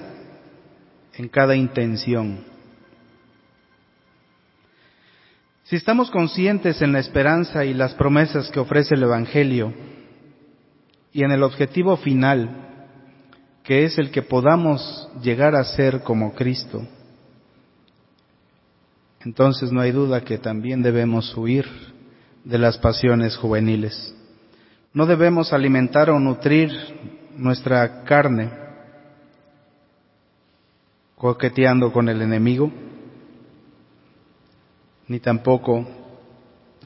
en 1.15 1.29
cada 1.29 1.55
intención. 1.55 2.45
Si 5.65 5.77
estamos 5.77 6.11
conscientes 6.11 6.81
en 6.83 6.93
la 6.93 6.99
esperanza 6.99 7.65
y 7.65 7.75
las 7.75 7.95
promesas 7.95 8.51
que 8.51 8.61
ofrece 8.61 8.95
el 8.95 9.03
Evangelio 9.03 9.73
y 11.12 11.25
en 11.25 11.31
el 11.31 11.43
objetivo 11.43 11.97
final, 11.99 12.71
que 13.64 13.85
es 13.85 13.98
el 13.98 14.11
que 14.11 14.22
podamos 14.22 15.09
llegar 15.22 15.55
a 15.55 15.64
ser 15.64 16.03
como 16.03 16.35
Cristo, 16.35 16.87
entonces 19.25 19.70
no 19.70 19.81
hay 19.81 19.92
duda 19.92 20.25
que 20.25 20.38
también 20.38 20.83
debemos 20.83 21.37
huir 21.37 21.66
de 22.44 22.59
las 22.59 22.77
pasiones 22.79 23.37
juveniles. 23.37 24.14
No 24.92 25.07
debemos 25.07 25.53
alimentar 25.53 26.11
o 26.11 26.18
nutrir 26.18 26.70
nuestra 27.37 28.05
carne 28.05 28.51
coqueteando 31.16 31.92
con 31.92 32.09
el 32.09 32.20
enemigo, 32.20 32.70
ni 35.07 35.20
tampoco 35.20 35.87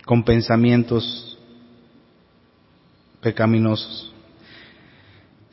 con 0.05 0.23
pensamientos 0.23 1.39
pecaminosos. 3.23 4.13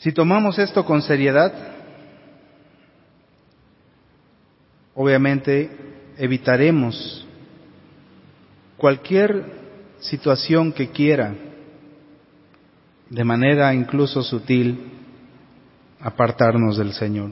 Si 0.03 0.11
tomamos 0.11 0.59
esto 0.59 0.83
con 0.83 1.01
seriedad, 1.01 1.53
obviamente 4.95 5.71
evitaremos 6.17 7.25
cualquier 8.75 9.45
situación 10.01 10.73
que 10.73 10.89
quiera, 10.89 11.33
de 13.09 13.23
manera 13.23 13.73
incluso 13.73 14.21
sutil, 14.23 14.91
apartarnos 16.01 16.77
del 16.77 16.91
Señor. 16.91 17.31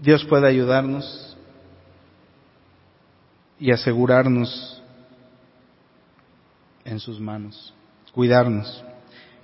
Dios 0.00 0.24
puede 0.24 0.48
ayudarnos 0.48 1.36
y 3.60 3.72
asegurarnos 3.72 4.82
en 6.86 6.98
sus 6.98 7.20
manos, 7.20 7.74
cuidarnos. 8.14 8.82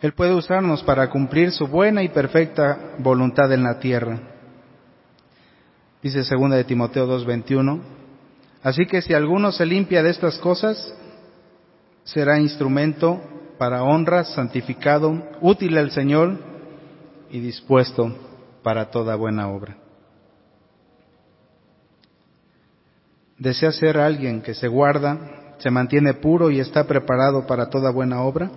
Él 0.00 0.12
puede 0.14 0.34
usarnos 0.34 0.82
para 0.82 1.10
cumplir 1.10 1.52
su 1.52 1.66
buena 1.66 2.02
y 2.02 2.08
perfecta 2.08 2.94
voluntad 2.98 3.52
en 3.52 3.62
la 3.62 3.78
tierra. 3.78 4.18
Dice 6.02 6.24
segunda 6.24 6.56
de 6.56 6.64
Timoteo 6.64 7.06
2:21. 7.06 7.80
Así 8.62 8.86
que 8.86 9.02
si 9.02 9.12
alguno 9.12 9.52
se 9.52 9.66
limpia 9.66 10.02
de 10.02 10.10
estas 10.10 10.38
cosas, 10.38 10.94
será 12.04 12.38
instrumento 12.38 13.20
para 13.58 13.82
honra, 13.82 14.24
santificado, 14.24 15.22
útil 15.42 15.76
al 15.76 15.90
Señor 15.90 16.38
y 17.30 17.40
dispuesto 17.40 18.16
para 18.62 18.90
toda 18.90 19.16
buena 19.16 19.48
obra. 19.48 19.76
¿Desea 23.38 23.72
ser 23.72 23.98
alguien 23.98 24.42
que 24.42 24.54
se 24.54 24.68
guarda, 24.68 25.54
se 25.58 25.70
mantiene 25.70 26.14
puro 26.14 26.50
y 26.50 26.60
está 26.60 26.84
preparado 26.84 27.46
para 27.46 27.68
toda 27.68 27.90
buena 27.90 28.22
obra? 28.22 28.50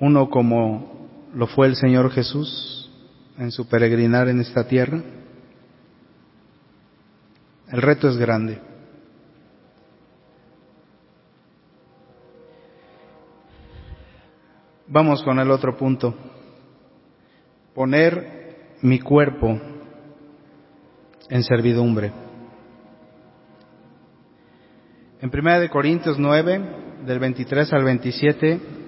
Uno 0.00 0.30
como 0.30 1.10
lo 1.34 1.46
fue 1.46 1.66
el 1.66 1.76
Señor 1.76 2.10
Jesús 2.10 2.90
en 3.38 3.50
su 3.52 3.68
peregrinar 3.68 4.28
en 4.28 4.40
esta 4.40 4.66
tierra. 4.66 5.00
El 7.68 7.82
reto 7.82 8.08
es 8.08 8.16
grande. 8.16 8.60
Vamos 14.88 15.22
con 15.22 15.38
el 15.38 15.50
otro 15.50 15.76
punto. 15.76 16.14
Poner 17.74 18.76
mi 18.82 18.98
cuerpo 18.98 19.60
en 21.28 21.44
servidumbre. 21.44 22.10
En 25.20 25.30
1 25.32 25.70
Corintios 25.70 26.18
9, 26.18 26.60
del 27.06 27.18
23 27.18 27.72
al 27.72 27.84
27, 27.84 28.79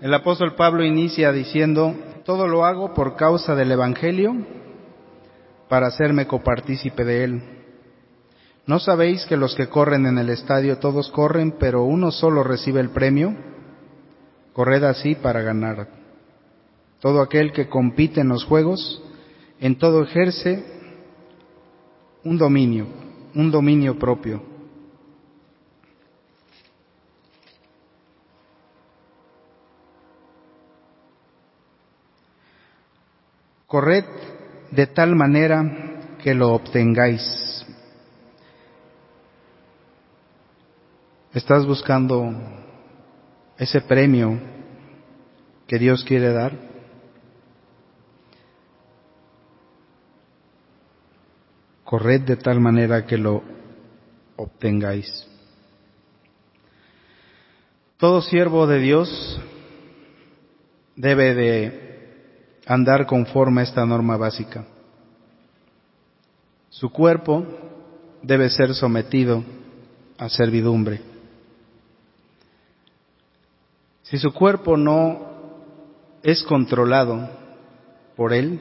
el 0.00 0.12
apóstol 0.12 0.54
Pablo 0.54 0.84
inicia 0.84 1.32
diciendo, 1.32 1.94
todo 2.24 2.46
lo 2.46 2.64
hago 2.64 2.94
por 2.94 3.16
causa 3.16 3.54
del 3.54 3.72
Evangelio, 3.72 4.34
para 5.68 5.86
hacerme 5.86 6.26
copartícipe 6.26 7.04
de 7.04 7.24
él. 7.24 7.42
¿No 8.66 8.78
sabéis 8.78 9.26
que 9.26 9.36
los 9.36 9.54
que 9.54 9.68
corren 9.68 10.06
en 10.06 10.18
el 10.18 10.30
estadio 10.30 10.78
todos 10.78 11.10
corren, 11.10 11.56
pero 11.58 11.84
uno 11.84 12.10
solo 12.10 12.42
recibe 12.42 12.80
el 12.80 12.90
premio? 12.90 13.34
Corred 14.52 14.84
así 14.84 15.14
para 15.14 15.42
ganar. 15.42 15.88
Todo 17.00 17.20
aquel 17.20 17.52
que 17.52 17.68
compite 17.68 18.20
en 18.20 18.28
los 18.28 18.44
juegos, 18.44 19.02
en 19.60 19.76
todo 19.76 20.02
ejerce 20.02 20.64
un 22.24 22.38
dominio, 22.38 22.86
un 23.34 23.50
dominio 23.50 23.98
propio. 23.98 24.53
Corred 33.66 34.04
de 34.70 34.86
tal 34.86 35.14
manera 35.14 36.16
que 36.22 36.34
lo 36.34 36.52
obtengáis. 36.54 37.66
¿Estás 41.32 41.66
buscando 41.66 42.30
ese 43.58 43.80
premio 43.80 44.38
que 45.66 45.78
Dios 45.78 46.04
quiere 46.04 46.32
dar? 46.32 46.74
corred 51.94 52.22
de 52.22 52.34
tal 52.34 52.58
manera 52.58 53.06
que 53.06 53.16
lo 53.16 53.44
obtengáis. 54.34 55.28
Todo 57.98 58.20
siervo 58.20 58.66
de 58.66 58.80
Dios 58.80 59.40
debe 60.96 61.34
de 61.34 61.83
andar 62.66 63.06
conforme 63.06 63.60
a 63.60 63.64
esta 63.64 63.84
norma 63.84 64.16
básica. 64.16 64.64
Su 66.70 66.90
cuerpo 66.90 67.46
debe 68.22 68.50
ser 68.50 68.74
sometido 68.74 69.44
a 70.18 70.28
servidumbre. 70.28 71.00
Si 74.02 74.18
su 74.18 74.32
cuerpo 74.32 74.76
no 74.76 75.34
es 76.22 76.42
controlado 76.42 77.28
por 78.16 78.32
él, 78.32 78.60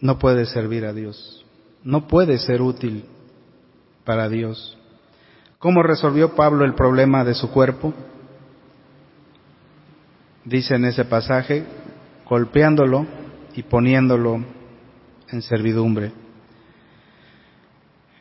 no 0.00 0.18
puede 0.18 0.46
servir 0.46 0.84
a 0.84 0.92
Dios, 0.92 1.44
no 1.82 2.06
puede 2.06 2.38
ser 2.38 2.60
útil 2.60 3.04
para 4.04 4.28
Dios. 4.28 4.76
¿Cómo 5.58 5.82
resolvió 5.82 6.34
Pablo 6.34 6.64
el 6.64 6.74
problema 6.74 7.24
de 7.24 7.34
su 7.34 7.50
cuerpo? 7.50 7.94
Dice 10.44 10.74
en 10.74 10.84
ese 10.84 11.04
pasaje, 11.04 11.64
golpeándolo 12.28 13.06
y 13.54 13.62
poniéndolo 13.62 14.44
en 15.30 15.42
servidumbre. 15.42 16.12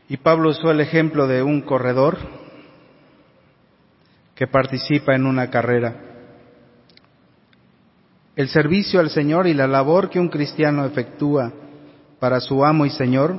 Y 0.08 0.18
Pablo 0.18 0.50
usó 0.50 0.72
el 0.72 0.80
ejemplo 0.80 1.28
de 1.28 1.44
un 1.44 1.62
corredor 1.62 2.18
que 4.36 4.48
participa 4.48 5.16
en 5.16 5.26
una 5.26 5.50
carrera. 5.50 5.96
El 8.36 8.50
servicio 8.50 9.00
al 9.00 9.10
Señor 9.10 9.48
y 9.48 9.54
la 9.54 9.68
labor 9.68 10.10
que 10.10 10.20
un 10.20 10.30
cristiano 10.30 10.86
efectúa 10.86 11.52
para 12.20 12.40
su 12.40 12.64
amo 12.66 12.86
y 12.86 12.90
Señor 12.90 13.38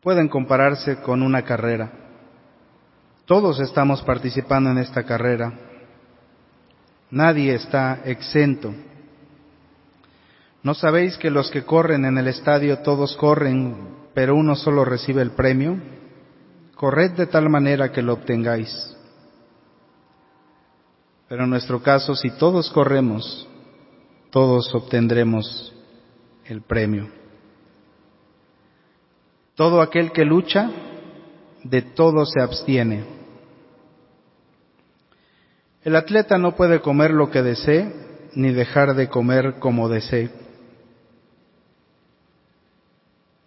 pueden 0.00 0.28
compararse 0.28 0.96
con 1.00 1.22
una 1.22 1.42
carrera. 1.42 1.90
Todos 3.24 3.58
estamos 3.58 4.02
participando 4.02 4.70
en 4.70 4.78
esta 4.78 5.02
carrera. 5.02 5.65
Nadie 7.10 7.54
está 7.54 8.02
exento. 8.04 8.74
¿No 10.62 10.74
sabéis 10.74 11.16
que 11.16 11.30
los 11.30 11.50
que 11.50 11.64
corren 11.64 12.04
en 12.04 12.18
el 12.18 12.26
estadio 12.26 12.78
todos 12.80 13.16
corren, 13.16 13.94
pero 14.14 14.34
uno 14.34 14.56
solo 14.56 14.84
recibe 14.84 15.22
el 15.22 15.30
premio? 15.30 15.80
Corred 16.74 17.12
de 17.12 17.26
tal 17.26 17.48
manera 17.48 17.92
que 17.92 18.02
lo 18.02 18.14
obtengáis. 18.14 18.96
Pero 21.28 21.44
en 21.44 21.50
nuestro 21.50 21.82
caso, 21.82 22.14
si 22.14 22.30
todos 22.30 22.70
corremos, 22.70 23.48
todos 24.30 24.74
obtendremos 24.74 25.72
el 26.44 26.62
premio. 26.62 27.08
Todo 29.54 29.80
aquel 29.80 30.12
que 30.12 30.24
lucha, 30.24 30.70
de 31.64 31.82
todo 31.82 32.26
se 32.26 32.40
abstiene. 32.40 33.15
El 35.86 35.94
atleta 35.94 36.36
no 36.36 36.56
puede 36.56 36.80
comer 36.80 37.12
lo 37.12 37.30
que 37.30 37.42
desee, 37.42 37.92
ni 38.34 38.52
dejar 38.52 38.96
de 38.96 39.08
comer 39.08 39.60
como 39.60 39.88
desee. 39.88 40.30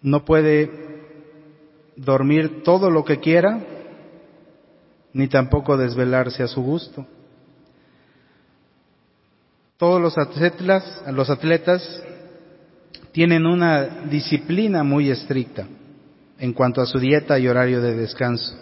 no 0.02 0.24
puede 0.24 0.72
dormir 1.98 2.64
todo 2.64 2.90
lo 2.90 3.04
que 3.04 3.20
quiera, 3.20 3.60
ni 5.12 5.28
tampoco 5.28 5.76
desvelarse 5.76 6.42
a 6.42 6.48
su 6.48 6.62
gusto. 6.62 7.06
Todos 9.76 10.02
los 10.02 10.18
atletas, 10.18 11.04
los 11.12 11.30
atletas 11.30 12.02
tienen 13.12 13.46
una 13.46 14.06
disciplina 14.06 14.82
muy 14.82 15.10
estricta 15.10 15.68
en 16.38 16.54
cuanto 16.54 16.80
a 16.80 16.86
su 16.86 17.00
dieta 17.00 17.38
y 17.38 17.50
horario 17.50 17.82
de 17.82 17.98
descanso. 17.98 18.56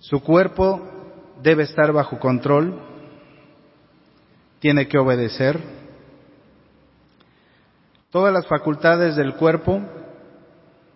Su 0.00 0.20
cuerpo 0.20 0.97
debe 1.42 1.64
estar 1.64 1.92
bajo 1.92 2.18
control, 2.18 2.80
tiene 4.60 4.88
que 4.88 4.98
obedecer, 4.98 5.60
Todas 8.10 8.32
las 8.32 8.46
facultades 8.46 9.16
del 9.16 9.34
cuerpo 9.34 9.82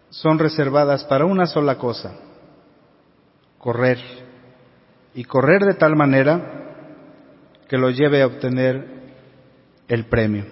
son 0.08 0.38
reservadas 0.38 1.04
para 1.04 1.26
una 1.26 1.46
sola 1.46 1.76
cosa, 1.76 2.14
correr. 3.58 3.98
Y 5.14 5.24
correr 5.24 5.62
de 5.62 5.74
tal 5.74 5.94
manera 5.94 6.86
que 7.68 7.76
lo 7.76 7.90
lleve 7.90 8.22
a 8.22 8.26
obtener 8.26 9.12
el 9.88 10.06
premio. 10.06 10.46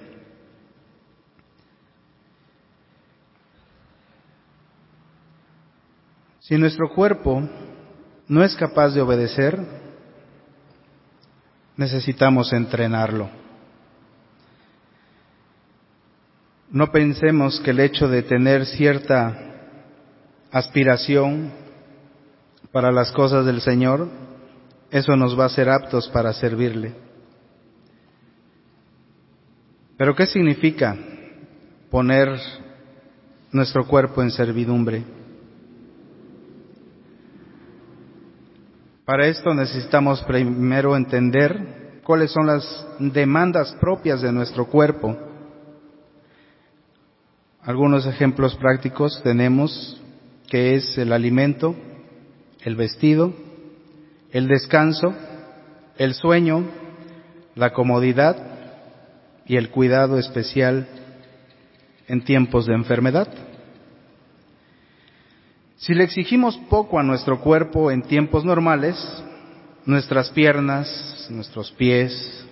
Si 6.41 6.59
nuestro 6.59 6.91
cuerpo 6.91 7.43
no 8.31 8.45
es 8.45 8.55
capaz 8.55 8.91
de 8.91 9.01
obedecer, 9.01 9.59
necesitamos 11.77 12.53
entrenarlo. 12.53 13.29
No 16.71 16.93
pensemos 16.93 17.59
que 17.59 17.73
el 17.73 17.81
hecho 17.81 18.07
de 18.07 18.23
tener 18.23 18.67
cierta 18.67 19.37
aspiración 20.53 21.51
para 22.71 22.93
las 22.93 23.11
cosas 23.11 23.45
del 23.47 23.61
Señor, 23.61 24.07
eso 24.93 25.17
nos 25.17 25.37
va 25.37 25.43
a 25.43 25.47
hacer 25.49 25.69
aptos 25.69 26.09
para 26.11 26.33
servirle. 26.33 26.95
Pero 29.97 30.15
¿qué 30.15 30.27
significa 30.27 30.97
poner 31.91 32.29
nuestro 33.51 33.89
cuerpo 33.89 34.23
en 34.23 34.31
servidumbre? 34.31 35.20
Para 39.11 39.27
esto 39.27 39.53
necesitamos 39.53 40.23
primero 40.23 40.97
entender 40.97 42.01
cuáles 42.05 42.31
son 42.31 42.47
las 42.47 42.87
demandas 43.01 43.73
propias 43.81 44.21
de 44.21 44.31
nuestro 44.31 44.67
cuerpo 44.67 45.19
algunos 47.61 48.07
ejemplos 48.07 48.55
prácticos 48.55 49.21
tenemos 49.25 50.01
que 50.47 50.77
es 50.77 50.97
el 50.97 51.13
alimento, 51.13 51.75
el 52.63 52.77
vestido, 52.77 53.35
el 54.31 54.47
descanso, 54.47 55.13
el 55.99 56.15
sueño, 56.15 56.63
la 57.57 57.73
comodidad 57.73 58.37
y 59.45 59.57
el 59.57 59.71
cuidado 59.71 60.19
especial 60.19 60.87
en 62.07 62.23
tiempos 62.23 62.67
de 62.67 62.75
enfermedad. 62.75 63.27
Si 65.81 65.95
le 65.95 66.05
exigimos 66.05 66.59
poco 66.69 66.99
a 66.99 67.03
nuestro 67.03 67.41
cuerpo 67.41 67.91
en 67.91 68.03
tiempos 68.03 68.45
normales, 68.45 68.97
nuestras 69.87 70.29
piernas, 70.29 71.27
nuestros 71.31 71.73
pies, 71.73 72.47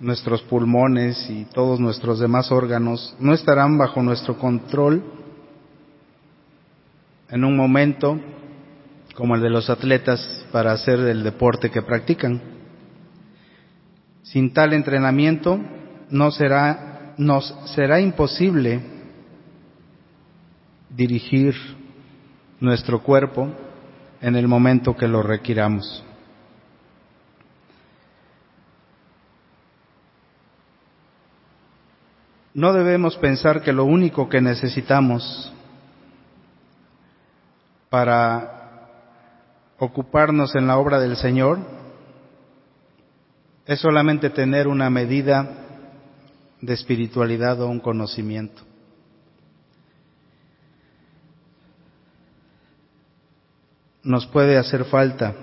nuestros 0.00 0.40
pulmones 0.44 1.28
y 1.28 1.44
todos 1.52 1.78
nuestros 1.78 2.20
demás 2.20 2.50
órganos 2.50 3.14
no 3.20 3.34
estarán 3.34 3.76
bajo 3.76 4.02
nuestro 4.02 4.38
control 4.38 5.04
en 7.28 7.44
un 7.44 7.54
momento 7.54 8.18
como 9.14 9.34
el 9.34 9.42
de 9.42 9.50
los 9.50 9.68
atletas 9.68 10.46
para 10.50 10.72
hacer 10.72 11.00
el 11.00 11.22
deporte 11.24 11.70
que 11.70 11.82
practican. 11.82 12.40
Sin 14.22 14.54
tal 14.54 14.72
entrenamiento 14.72 15.60
no 16.08 16.30
será, 16.30 17.12
nos 17.18 17.54
será 17.74 18.00
imposible 18.00 18.80
dirigir 20.88 21.54
nuestro 22.60 23.02
cuerpo 23.02 23.48
en 24.20 24.36
el 24.36 24.48
momento 24.48 24.96
que 24.96 25.08
lo 25.08 25.22
requiramos. 25.22 26.04
No 32.54 32.72
debemos 32.72 33.16
pensar 33.16 33.62
que 33.62 33.72
lo 33.72 33.84
único 33.84 34.28
que 34.28 34.40
necesitamos 34.40 35.52
para 37.88 38.58
ocuparnos 39.78 40.56
en 40.56 40.66
la 40.66 40.76
obra 40.78 40.98
del 40.98 41.16
Señor 41.16 41.58
es 43.64 43.78
solamente 43.80 44.30
tener 44.30 44.66
una 44.66 44.90
medida 44.90 45.48
de 46.60 46.74
espiritualidad 46.74 47.60
o 47.60 47.68
un 47.68 47.78
conocimiento. 47.78 48.62
Nos 54.08 54.26
puede 54.26 54.56
hacer 54.56 54.86
falta 54.86 55.34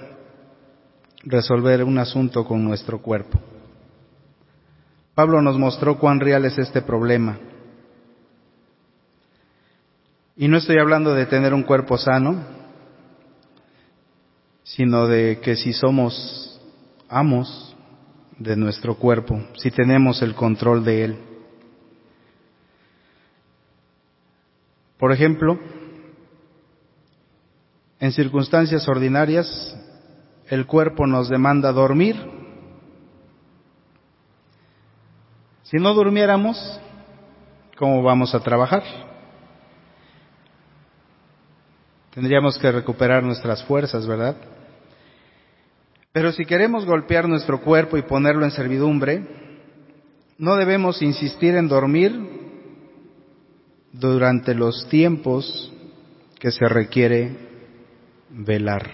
resolver 1.23 1.83
un 1.83 1.99
asunto 1.99 2.43
con 2.45 2.63
nuestro 2.65 2.99
cuerpo. 2.99 3.39
Pablo 5.13 5.39
nos 5.43 5.59
mostró 5.59 5.99
cuán 5.99 6.19
real 6.19 6.45
es 6.45 6.57
este 6.57 6.81
problema. 6.81 7.37
Y 10.35 10.47
no 10.47 10.57
estoy 10.57 10.79
hablando 10.79 11.13
de 11.13 11.27
tener 11.27 11.53
un 11.53 11.61
cuerpo 11.61 11.95
sano, 11.99 12.43
sino 14.63 15.05
de 15.05 15.39
que 15.43 15.55
si 15.55 15.71
somos 15.71 16.59
amos 17.07 17.77
de 18.39 18.55
nuestro 18.55 18.95
cuerpo, 18.95 19.39
si 19.57 19.69
tenemos 19.69 20.23
el 20.23 20.33
control 20.33 20.83
de 20.83 21.03
él. 21.03 21.17
Por 24.97 25.11
ejemplo, 25.11 25.59
en 27.99 28.11
circunstancias 28.11 28.87
ordinarias, 28.87 29.75
el 30.49 30.65
cuerpo 30.65 31.07
nos 31.07 31.29
demanda 31.29 31.71
dormir 31.71 32.35
Si 35.65 35.77
no 35.77 35.95
durmiéramos, 35.95 36.79
¿cómo 37.75 38.03
vamos 38.03 38.35
a 38.35 38.39
trabajar? 38.39 38.83
Tendríamos 42.13 42.59
que 42.59 42.71
recuperar 42.71 43.23
nuestras 43.23 43.63
fuerzas, 43.63 44.05
¿verdad? 44.05 44.35
Pero 46.11 46.31
si 46.31 46.45
queremos 46.45 46.85
golpear 46.85 47.27
nuestro 47.27 47.61
cuerpo 47.61 47.97
y 47.97 48.03
ponerlo 48.03 48.45
en 48.45 48.51
servidumbre, 48.51 49.25
no 50.37 50.55
debemos 50.55 51.01
insistir 51.01 51.55
en 51.55 51.67
dormir 51.67 52.13
durante 53.91 54.53
los 54.53 54.87
tiempos 54.87 55.73
que 56.39 56.51
se 56.51 56.69
requiere 56.69 57.44
velar. 58.29 58.91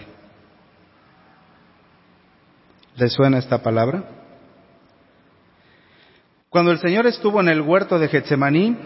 ¿Le 2.96 3.08
suena 3.08 3.38
esta 3.38 3.62
palabra? 3.62 4.04
Cuando 6.50 6.70
el 6.70 6.78
Señor 6.78 7.06
estuvo 7.06 7.40
en 7.40 7.48
el 7.48 7.62
huerto 7.62 7.98
de 7.98 8.08
Getsemaní, 8.08 8.76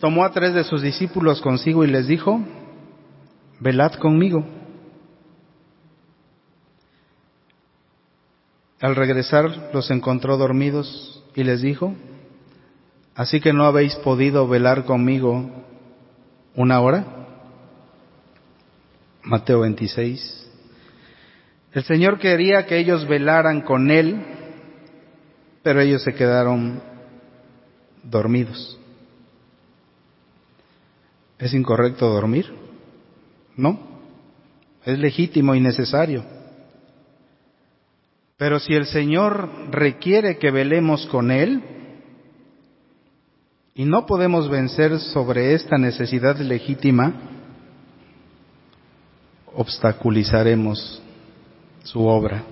tomó 0.00 0.24
a 0.24 0.32
tres 0.32 0.54
de 0.54 0.64
sus 0.64 0.82
discípulos 0.82 1.40
consigo 1.40 1.84
y 1.84 1.86
les 1.86 2.08
dijo, 2.08 2.40
velad 3.60 3.92
conmigo. 3.94 4.44
Al 8.80 8.96
regresar 8.96 9.70
los 9.72 9.92
encontró 9.92 10.36
dormidos 10.36 11.22
y 11.36 11.44
les 11.44 11.62
dijo, 11.62 11.94
así 13.14 13.40
que 13.40 13.52
no 13.52 13.64
habéis 13.64 13.94
podido 13.96 14.48
velar 14.48 14.84
conmigo 14.84 15.48
una 16.56 16.80
hora. 16.80 17.21
Mateo 19.24 19.60
26. 19.60 20.50
El 21.72 21.84
Señor 21.84 22.18
quería 22.18 22.66
que 22.66 22.78
ellos 22.78 23.06
velaran 23.06 23.62
con 23.62 23.90
Él, 23.90 24.20
pero 25.62 25.80
ellos 25.80 26.02
se 26.02 26.14
quedaron 26.14 26.82
dormidos. 28.02 28.78
¿Es 31.38 31.54
incorrecto 31.54 32.08
dormir? 32.08 32.52
No, 33.56 33.78
es 34.84 34.98
legítimo 34.98 35.54
y 35.54 35.60
necesario. 35.60 36.24
Pero 38.36 38.58
si 38.58 38.74
el 38.74 38.86
Señor 38.86 39.48
requiere 39.70 40.36
que 40.38 40.50
velemos 40.50 41.06
con 41.06 41.30
Él, 41.30 41.62
y 43.74 43.84
no 43.84 44.04
podemos 44.04 44.50
vencer 44.50 44.98
sobre 44.98 45.54
esta 45.54 45.78
necesidad 45.78 46.36
legítima, 46.38 47.14
obstaculizaremos 49.54 51.02
su 51.84 52.06
obra. 52.06 52.44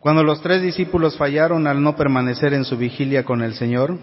Cuando 0.00 0.22
los 0.22 0.40
tres 0.40 0.62
discípulos 0.62 1.16
fallaron 1.16 1.66
al 1.66 1.82
no 1.82 1.96
permanecer 1.96 2.54
en 2.54 2.64
su 2.64 2.76
vigilia 2.76 3.24
con 3.24 3.42
el 3.42 3.54
Señor, 3.54 3.98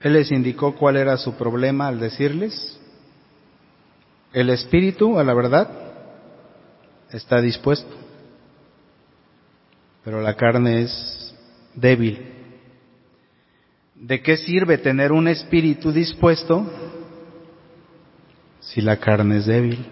Él 0.00 0.12
les 0.12 0.30
indicó 0.30 0.74
cuál 0.76 0.96
era 0.96 1.16
su 1.16 1.34
problema 1.34 1.88
al 1.88 1.98
decirles, 1.98 2.78
el 4.32 4.50
espíritu, 4.50 5.18
a 5.18 5.24
la 5.24 5.34
verdad, 5.34 5.68
está 7.10 7.40
dispuesto, 7.40 7.92
pero 10.04 10.20
la 10.20 10.34
carne 10.34 10.82
es 10.82 11.34
débil. 11.74 12.34
¿De 13.94 14.22
qué 14.22 14.36
sirve 14.36 14.78
tener 14.78 15.10
un 15.10 15.26
espíritu 15.26 15.90
dispuesto 15.90 16.87
si 18.60 18.80
la 18.80 18.98
carne 18.98 19.38
es 19.38 19.46
débil? 19.46 19.86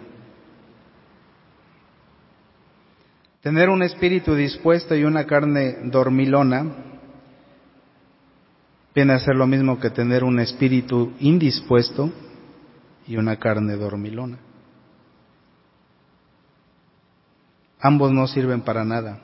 Tener 3.43 3.69
un 3.69 3.83
espíritu 3.83 4.35
dispuesto 4.35 4.97
y 4.97 5.05
una 5.05 5.25
carne 5.25 5.77
dormilona 5.85 6.67
viene 8.95 9.13
a 9.13 9.21
ser 9.21 9.37
lo 9.37 9.47
mismo 9.47 9.79
que 9.79 9.91
tener 9.91 10.25
un 10.25 10.41
espíritu 10.41 11.13
indispuesto 11.21 12.11
y 13.07 13.17
una 13.17 13.37
carne 13.37 13.77
dormilona. 13.77 14.39
Ambos 17.79 18.11
no 18.11 18.27
sirven 18.27 18.63
para 18.63 18.85
nada. 18.85 19.21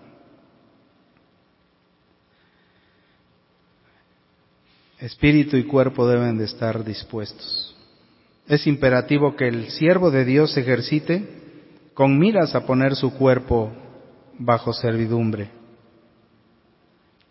Espíritu 5.00 5.56
y 5.56 5.64
cuerpo 5.64 6.06
deben 6.06 6.38
de 6.38 6.44
estar 6.44 6.84
dispuestos. 6.84 7.71
Es 8.46 8.66
imperativo 8.66 9.36
que 9.36 9.48
el 9.48 9.70
siervo 9.70 10.10
de 10.10 10.24
Dios 10.24 10.56
ejercite 10.56 11.42
con 11.94 12.18
miras 12.18 12.54
a 12.54 12.66
poner 12.66 12.96
su 12.96 13.14
cuerpo 13.14 13.70
bajo 14.38 14.72
servidumbre. 14.72 15.50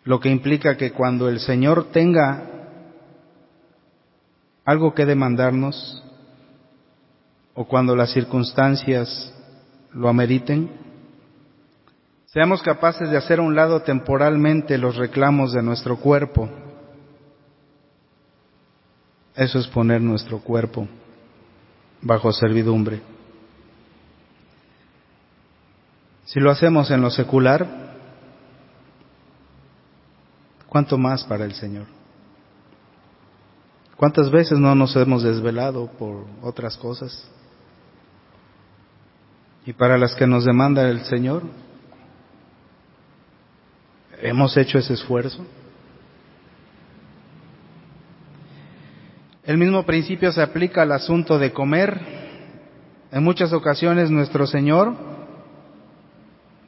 Lo 0.04 0.20
que 0.20 0.30
implica 0.30 0.76
que 0.76 0.92
cuando 0.92 1.28
el 1.28 1.40
Señor 1.40 1.90
tenga 1.92 2.44
algo 4.64 4.94
que 4.94 5.04
demandarnos 5.04 6.02
o 7.54 7.66
cuando 7.66 7.94
las 7.94 8.12
circunstancias 8.12 9.34
lo 9.92 10.08
ameriten, 10.08 10.70
seamos 12.26 12.62
capaces 12.62 13.10
de 13.10 13.18
hacer 13.18 13.38
a 13.38 13.42
un 13.42 13.54
lado 13.54 13.82
temporalmente 13.82 14.78
los 14.78 14.96
reclamos 14.96 15.52
de 15.52 15.62
nuestro 15.62 15.98
cuerpo. 15.98 16.48
Eso 19.36 19.58
es 19.58 19.66
poner 19.68 20.00
nuestro 20.00 20.38
cuerpo 20.38 20.88
bajo 22.02 22.32
servidumbre. 22.32 23.00
Si 26.24 26.40
lo 26.40 26.50
hacemos 26.50 26.90
en 26.90 27.00
lo 27.00 27.10
secular, 27.10 27.94
¿cuánto 30.68 30.98
más 30.98 31.24
para 31.24 31.44
el 31.44 31.54
Señor? 31.54 31.86
¿Cuántas 33.96 34.30
veces 34.30 34.58
no 34.58 34.74
nos 34.74 34.96
hemos 34.96 35.22
desvelado 35.22 35.86
por 35.86 36.26
otras 36.42 36.76
cosas? 36.76 37.28
Y 39.64 39.72
para 39.72 39.96
las 39.96 40.14
que 40.16 40.26
nos 40.26 40.44
demanda 40.44 40.88
el 40.88 41.04
Señor, 41.04 41.44
¿hemos 44.20 44.56
hecho 44.56 44.78
ese 44.78 44.94
esfuerzo? 44.94 45.44
El 49.44 49.58
mismo 49.58 49.84
principio 49.84 50.30
se 50.32 50.40
aplica 50.40 50.82
al 50.82 50.92
asunto 50.92 51.38
de 51.38 51.52
comer. 51.52 52.00
En 53.10 53.24
muchas 53.24 53.52
ocasiones 53.52 54.10
nuestro 54.10 54.46
Señor 54.46 54.94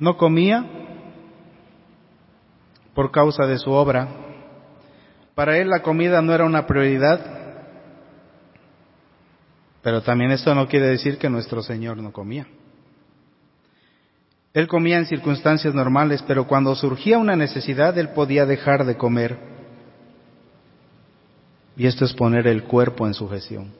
no 0.01 0.17
comía 0.17 0.65
por 2.93 3.13
causa 3.13 3.47
de 3.47 3.59
su 3.59 3.71
obra. 3.71 4.09
Para 5.35 5.59
él 5.59 5.71
la 5.71 5.83
comida 5.83 6.21
no 6.21 6.35
era 6.35 6.45
una 6.45 6.67
prioridad, 6.67 7.21
pero 9.83 10.03
también 10.03 10.33
esto 10.33 10.55
no 10.55 10.67
quiere 10.67 10.87
decir 10.87 11.19
que 11.19 11.31
nuestro 11.31 11.63
Señor 11.63 11.99
no 11.99 12.13
comía. 12.13 12.47
Él 14.53 14.69
comía 14.69 14.99
en 14.99 15.07
circunstancias 15.07 15.75
normales, 15.75 16.25
pero 16.27 16.47
cuando 16.47 16.75
surgía 16.75 17.19
una 17.19 17.35
necesidad, 17.35 17.97
él 17.99 18.11
podía 18.11 18.47
dejar 18.47 18.85
de 18.85 18.97
comer. 18.97 19.54
Y 21.77 21.87
esto 21.87 22.05
es 22.05 22.13
poner 22.15 22.47
el 22.47 22.65
cuerpo 22.65 23.07
en 23.07 23.15
sujeción. 23.15 23.73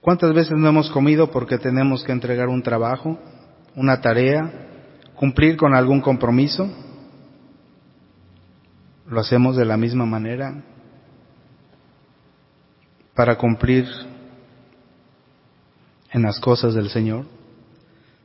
¿Cuántas 0.00 0.32
veces 0.32 0.56
no 0.56 0.68
hemos 0.68 0.90
comido 0.90 1.30
porque 1.30 1.58
tenemos 1.58 2.02
que 2.02 2.12
entregar 2.12 2.48
un 2.48 2.62
trabajo, 2.62 3.18
una 3.76 4.00
tarea, 4.00 4.50
cumplir 5.14 5.56
con 5.58 5.74
algún 5.74 6.00
compromiso? 6.00 6.68
¿Lo 9.06 9.20
hacemos 9.20 9.56
de 9.56 9.66
la 9.66 9.76
misma 9.76 10.06
manera 10.06 10.62
para 13.14 13.36
cumplir 13.36 13.86
en 16.12 16.22
las 16.22 16.40
cosas 16.40 16.72
del 16.72 16.88
Señor? 16.88 17.26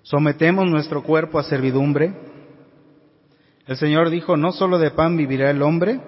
¿Sometemos 0.04 0.70
nuestro 0.70 1.04
cuerpo 1.04 1.39
a 1.39 1.44
servidumbre? 1.44 2.13
El 3.68 3.76
Señor 3.76 4.10
dijo, 4.10 4.38
no 4.38 4.54
solo 4.54 4.80
de 4.80 4.91
pan 4.91 5.18
vivirá 5.18 5.50
el 5.50 5.62
hombre, 5.62 6.00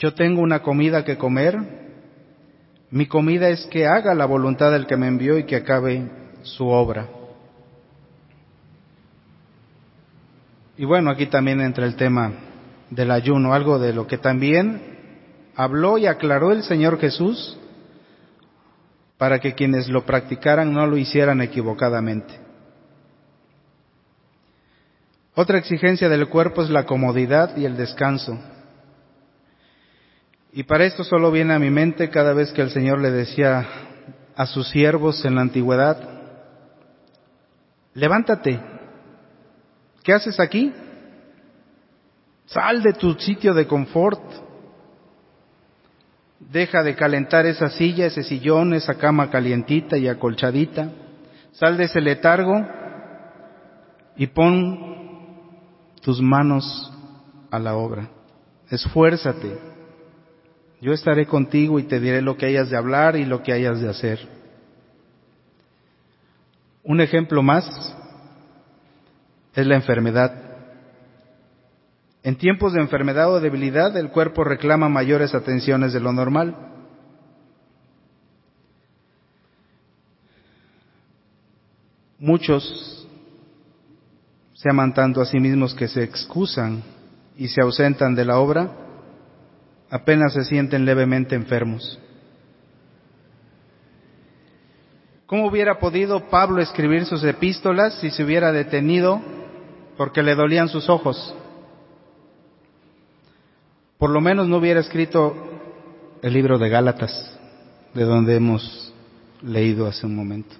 yo 0.00 0.14
tengo 0.14 0.42
una 0.42 0.62
comida 0.62 1.04
que 1.04 1.16
comer 1.16 1.80
mi 2.90 3.06
comida 3.06 3.48
es 3.48 3.66
que 3.66 3.86
haga 3.86 4.14
la 4.14 4.26
voluntad 4.26 4.72
del 4.72 4.86
que 4.86 4.96
me 4.96 5.06
envió 5.06 5.38
y 5.38 5.44
que 5.44 5.56
acabe 5.56 6.10
su 6.42 6.66
obra. 6.66 7.08
Y 10.76 10.84
bueno, 10.84 11.10
aquí 11.10 11.26
también 11.26 11.60
entra 11.60 11.86
el 11.86 11.94
tema 11.94 12.32
del 12.90 13.12
ayuno, 13.12 13.54
algo 13.54 13.78
de 13.78 13.92
lo 13.92 14.08
que 14.08 14.18
también 14.18 14.82
habló 15.54 15.98
y 15.98 16.06
aclaró 16.06 16.50
el 16.50 16.64
Señor 16.64 16.98
Jesús 16.98 17.56
para 19.18 19.38
que 19.38 19.54
quienes 19.54 19.88
lo 19.88 20.04
practicaran 20.04 20.72
no 20.72 20.86
lo 20.86 20.96
hicieran 20.96 21.40
equivocadamente. 21.42 22.40
Otra 25.36 25.58
exigencia 25.58 26.08
del 26.08 26.28
cuerpo 26.28 26.62
es 26.62 26.70
la 26.70 26.86
comodidad 26.86 27.56
y 27.56 27.66
el 27.66 27.76
descanso. 27.76 28.36
Y 30.52 30.64
para 30.64 30.84
esto 30.84 31.04
solo 31.04 31.30
viene 31.30 31.54
a 31.54 31.58
mi 31.58 31.70
mente 31.70 32.10
cada 32.10 32.32
vez 32.32 32.52
que 32.52 32.62
el 32.62 32.70
Señor 32.70 33.00
le 33.00 33.10
decía 33.10 33.66
a 34.34 34.46
sus 34.46 34.68
siervos 34.68 35.24
en 35.24 35.36
la 35.36 35.42
antigüedad, 35.42 35.96
levántate, 37.94 38.60
¿qué 40.02 40.12
haces 40.12 40.40
aquí? 40.40 40.72
Sal 42.46 42.82
de 42.82 42.94
tu 42.94 43.14
sitio 43.14 43.54
de 43.54 43.68
confort, 43.68 44.20
deja 46.40 46.82
de 46.82 46.96
calentar 46.96 47.46
esa 47.46 47.70
silla, 47.70 48.06
ese 48.06 48.24
sillón, 48.24 48.74
esa 48.74 48.94
cama 48.94 49.30
calientita 49.30 49.96
y 49.98 50.08
acolchadita, 50.08 50.90
sal 51.52 51.76
de 51.76 51.84
ese 51.84 52.00
letargo 52.00 52.66
y 54.16 54.26
pon 54.26 54.96
tus 56.02 56.20
manos 56.20 56.92
a 57.52 57.58
la 57.60 57.76
obra, 57.76 58.08
esfuérzate 58.68 59.69
Yo 60.80 60.92
estaré 60.92 61.26
contigo 61.26 61.78
y 61.78 61.82
te 61.82 62.00
diré 62.00 62.22
lo 62.22 62.36
que 62.36 62.46
hayas 62.46 62.70
de 62.70 62.76
hablar 62.76 63.16
y 63.16 63.26
lo 63.26 63.42
que 63.42 63.52
hayas 63.52 63.80
de 63.80 63.88
hacer. 63.88 64.18
Un 66.82 67.00
ejemplo 67.02 67.42
más 67.42 67.94
es 69.54 69.66
la 69.66 69.74
enfermedad. 69.74 70.32
En 72.22 72.36
tiempos 72.36 72.72
de 72.72 72.80
enfermedad 72.80 73.30
o 73.30 73.40
debilidad 73.40 73.94
el 73.96 74.10
cuerpo 74.10 74.42
reclama 74.42 74.88
mayores 74.88 75.34
atenciones 75.34 75.92
de 75.92 76.00
lo 76.00 76.12
normal. 76.12 76.56
Muchos 82.18 83.06
se 84.54 84.68
aman 84.70 84.94
tanto 84.94 85.20
a 85.20 85.26
sí 85.26 85.38
mismos 85.40 85.74
que 85.74 85.88
se 85.88 86.02
excusan 86.02 86.82
y 87.36 87.48
se 87.48 87.62
ausentan 87.62 88.14
de 88.14 88.24
la 88.26 88.38
obra 88.38 88.89
apenas 89.90 90.32
se 90.32 90.44
sienten 90.44 90.84
levemente 90.84 91.34
enfermos. 91.34 91.98
¿Cómo 95.26 95.46
hubiera 95.46 95.78
podido 95.78 96.28
Pablo 96.28 96.60
escribir 96.60 97.04
sus 97.06 97.22
epístolas 97.22 98.00
si 98.00 98.10
se 98.10 98.24
hubiera 98.24 98.50
detenido 98.52 99.20
porque 99.96 100.22
le 100.22 100.34
dolían 100.34 100.68
sus 100.68 100.88
ojos? 100.88 101.34
Por 103.98 104.10
lo 104.10 104.20
menos 104.20 104.48
no 104.48 104.56
hubiera 104.56 104.80
escrito 104.80 105.34
el 106.22 106.32
libro 106.32 106.58
de 106.58 106.68
Gálatas, 106.68 107.38
de 107.94 108.04
donde 108.04 108.36
hemos 108.36 108.92
leído 109.42 109.86
hace 109.86 110.06
un 110.06 110.16
momento. 110.16 110.56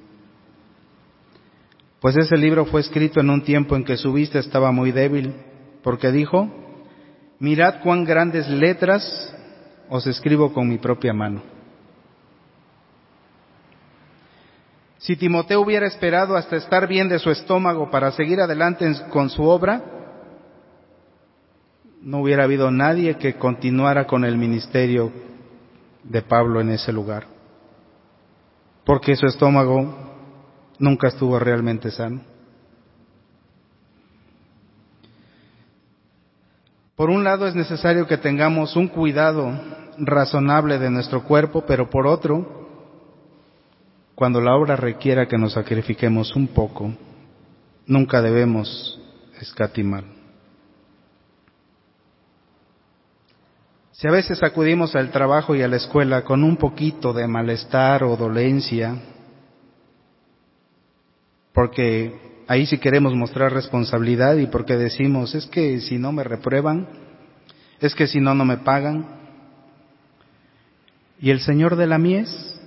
Pues 2.01 2.17
ese 2.17 2.37
libro 2.37 2.65
fue 2.65 2.81
escrito 2.81 3.21
en 3.21 3.31
un 3.31 3.43
tiempo 3.43 3.77
en 3.77 3.85
que 3.85 3.97
su 3.97 4.13
vista 4.13 4.39
estaba 4.39 4.73
muy 4.73 4.93
débil, 4.93 5.35
porque 5.83 6.13
dijo, 6.13 6.49
mirad 7.41 7.81
cuán 7.83 8.05
grandes 8.05 8.49
letras 8.49 9.35
os 9.89 10.07
escribo 10.07 10.53
con 10.53 10.69
mi 10.69 10.79
propia 10.79 11.13
mano. 11.13 11.43
Si 14.99 15.17
Timoteo 15.17 15.63
hubiera 15.63 15.87
esperado 15.87 16.37
hasta 16.37 16.57
estar 16.57 16.87
bien 16.87 17.09
de 17.09 17.19
su 17.19 17.31
estómago 17.31 17.91
para 17.91 18.13
seguir 18.13 18.41
adelante 18.41 18.87
con 19.11 19.31
su 19.31 19.43
obra, 19.43 19.83
no 22.03 22.21
hubiera 22.21 22.45
habido 22.45 22.71
nadie 22.71 23.17
que 23.17 23.35
continuara 23.35 24.07
con 24.07 24.25
el 24.25 24.37
ministerio 24.37 25.11
de 26.05 26.23
Pablo 26.23 26.61
en 26.61 26.71
ese 26.71 26.93
lugar, 26.93 27.27
porque 28.85 29.17
su 29.17 29.27
estómago 29.27 30.11
nunca 30.79 31.09
estuvo 31.09 31.39
realmente 31.39 31.91
sano. 31.91 32.30
Por 37.01 37.09
un 37.09 37.25
lado 37.25 37.47
es 37.47 37.55
necesario 37.55 38.07
que 38.07 38.19
tengamos 38.19 38.77
un 38.77 38.87
cuidado 38.87 39.59
razonable 39.97 40.79
de 40.79 40.91
nuestro 40.91 41.23
cuerpo, 41.25 41.65
pero 41.67 41.89
por 41.89 42.07
otro, 42.07 42.69
cuando 44.15 44.39
la 44.43 44.55
obra 44.55 44.77
requiera 44.77 45.27
que 45.27 45.39
nos 45.39 45.55
sacrifiquemos 45.55 46.37
un 46.37 46.49
poco, 46.49 46.93
nunca 47.87 48.21
debemos 48.21 49.01
escatimar. 49.41 50.05
Si 53.93 54.07
a 54.07 54.11
veces 54.11 54.43
acudimos 54.43 54.95
al 54.95 55.11
trabajo 55.11 55.55
y 55.55 55.63
a 55.63 55.69
la 55.69 55.77
escuela 55.77 56.23
con 56.23 56.45
un 56.45 56.59
poquito 56.59 57.15
de 57.15 57.27
malestar 57.27 58.05
o 58.05 58.15
dolencia, 58.15 58.95
porque 61.55 62.30
ahí 62.51 62.67
sí 62.67 62.79
queremos 62.79 63.15
mostrar 63.15 63.53
responsabilidad 63.53 64.35
y 64.35 64.49
porque 64.49 64.77
decimos, 64.77 65.37
es 65.37 65.47
que 65.47 65.81
si 65.81 65.99
no 65.99 66.11
me 66.11 66.25
reprueban, 66.25 66.89
es 67.79 67.95
que 67.95 68.09
si 68.09 68.19
no, 68.19 68.35
no 68.35 68.45
me 68.45 68.57
pagan. 68.57 69.07
¿Y 71.21 71.31
el 71.31 71.39
Señor 71.39 71.77
de 71.77 71.87
la 71.87 71.97
mies? 71.99 72.61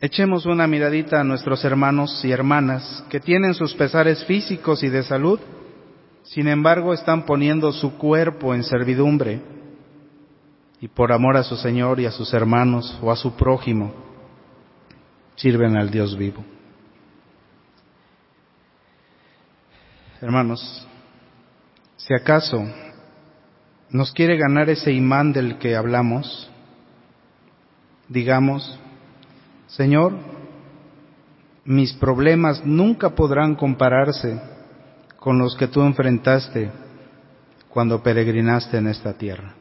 Echemos 0.00 0.46
una 0.46 0.66
miradita 0.66 1.20
a 1.20 1.24
nuestros 1.24 1.62
hermanos 1.66 2.24
y 2.24 2.32
hermanas 2.32 3.04
que 3.10 3.20
tienen 3.20 3.52
sus 3.52 3.74
pesares 3.74 4.24
físicos 4.24 4.82
y 4.82 4.88
de 4.88 5.02
salud, 5.02 5.38
sin 6.22 6.48
embargo 6.48 6.94
están 6.94 7.26
poniendo 7.26 7.70
su 7.70 7.98
cuerpo 7.98 8.54
en 8.54 8.64
servidumbre 8.64 9.58
y 10.80 10.88
por 10.88 11.12
amor 11.12 11.36
a 11.36 11.42
su 11.42 11.56
Señor 11.56 12.00
y 12.00 12.06
a 12.06 12.12
sus 12.12 12.32
hermanos 12.32 12.98
o 13.02 13.10
a 13.10 13.16
su 13.16 13.34
prójimo, 13.34 13.92
sirven 15.36 15.76
al 15.76 15.90
Dios 15.90 16.16
vivo. 16.16 16.44
Hermanos, 20.20 20.86
si 21.96 22.14
acaso 22.14 22.64
nos 23.90 24.12
quiere 24.12 24.36
ganar 24.36 24.68
ese 24.68 24.92
imán 24.92 25.32
del 25.32 25.58
que 25.58 25.76
hablamos, 25.76 26.50
digamos, 28.08 28.78
Señor, 29.68 30.12
mis 31.64 31.92
problemas 31.92 32.64
nunca 32.64 33.10
podrán 33.10 33.54
compararse 33.54 34.40
con 35.18 35.38
los 35.38 35.56
que 35.56 35.68
tú 35.68 35.82
enfrentaste 35.82 36.70
cuando 37.68 38.02
peregrinaste 38.02 38.78
en 38.78 38.88
esta 38.88 39.12
tierra. 39.12 39.57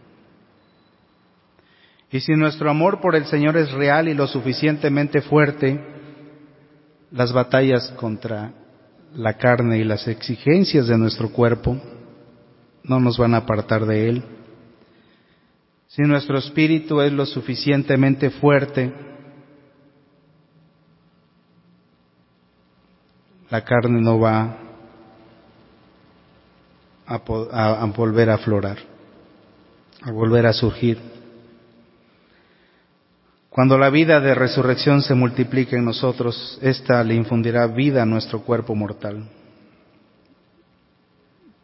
Y 2.12 2.22
si 2.22 2.34
nuestro 2.34 2.70
amor 2.70 3.02
por 3.02 3.16
el 3.16 3.26
Señor 3.26 3.58
es 3.58 3.72
real 3.72 4.08
y 4.08 4.14
lo 4.14 4.28
suficientemente 4.28 5.22
fuerte, 5.22 5.80
las 7.12 7.34
batallas 7.34 7.90
contra 7.98 8.54
la 9.14 9.34
carne 9.34 9.78
y 9.78 9.84
las 9.84 10.08
exigencias 10.08 10.88
de 10.88 10.98
nuestro 10.98 11.30
cuerpo 11.30 11.78
no 12.84 13.00
nos 13.00 13.18
van 13.18 13.34
a 13.34 13.38
apartar 13.38 13.86
de 13.86 14.10
Él. 14.10 14.24
Si 15.88 16.02
nuestro 16.04 16.38
espíritu 16.38 17.02
es 17.02 17.12
lo 17.12 17.26
suficientemente 17.26 18.30
fuerte, 18.30 18.94
la 23.50 23.64
carne 23.64 24.02
no 24.02 24.20
va 24.20 24.58
a, 27.06 27.86
volver 27.86 28.30
a 28.30 28.36
aflorar, 28.36 28.78
a 30.02 30.12
volver 30.12 30.46
a 30.46 30.54
surgir. 30.54 31.17
Cuando 33.58 33.80
la 33.80 33.90
vida 33.90 34.20
de 34.20 34.36
resurrección 34.36 35.02
se 35.02 35.16
multiplique 35.16 35.78
en 35.78 35.86
nosotros, 35.86 36.60
ésta 36.62 37.04
le 37.04 37.16
infundirá 37.16 37.66
vida 37.66 38.04
a 38.04 38.06
nuestro 38.06 38.42
cuerpo 38.42 38.76
mortal. 38.76 39.28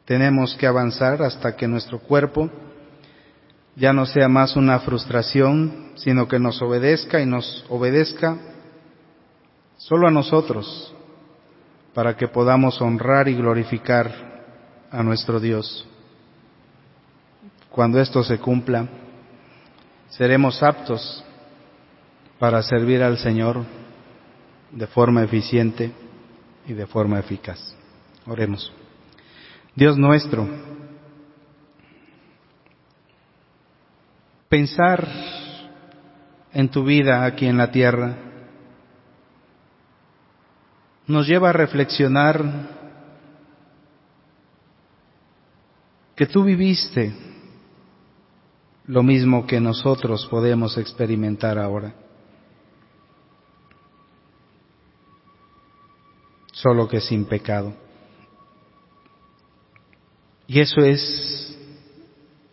Tenemos 0.04 0.56
que 0.56 0.66
avanzar 0.66 1.22
hasta 1.22 1.56
que 1.56 1.68
nuestro 1.68 2.00
cuerpo 2.00 2.50
ya 3.76 3.94
no 3.94 4.08
sea 4.08 4.28
más 4.28 4.56
una 4.56 4.80
frustración, 4.80 5.91
sino 5.94 6.28
que 6.28 6.39
nos 6.39 6.60
obedezca 6.64 7.22
y 7.22 7.28
nos 7.28 7.64
obedezca 7.70 8.39
solo 9.78 10.08
a 10.08 10.12
nosotros, 10.12 10.96
para 11.94 12.18
que 12.18 12.28
podamos 12.28 12.82
honrar 12.82 13.28
y 13.28 13.36
glorificar 13.36 14.12
a 14.89 15.04
nuestro 15.04 15.39
Dios. 15.39 15.88
Cuando 17.70 18.02
esto 18.02 18.24
se 18.24 18.39
cumpla, 18.39 18.88
seremos 20.10 20.64
aptos 20.64 21.24
para 22.39 22.61
servir 22.63 23.01
al 23.01 23.17
Señor 23.17 23.63
de 24.71 24.88
forma 24.88 25.23
eficiente 25.23 25.91
y 26.67 26.73
de 26.73 26.88
forma 26.88 27.19
eficaz. 27.19 27.75
Oremos. 28.25 28.71
Dios 29.75 29.97
nuestro, 29.97 30.47
pensar 34.49 35.07
en 36.53 36.69
tu 36.69 36.84
vida 36.84 37.25
aquí 37.25 37.47
en 37.47 37.57
la 37.57 37.71
tierra 37.71 38.15
nos 41.07 41.27
lleva 41.27 41.49
a 41.49 41.53
reflexionar 41.53 42.43
que 46.15 46.27
tú 46.27 46.43
viviste 46.43 47.13
lo 48.86 49.01
mismo 49.01 49.47
que 49.47 49.59
nosotros 49.59 50.27
podemos 50.27 50.77
experimentar 50.77 51.57
ahora. 51.57 52.03
Solo 56.54 56.88
que 56.88 57.01
sin 57.01 57.26
pecado. 57.26 57.74
Y 60.47 60.60
eso 60.60 60.82
es 60.82 61.58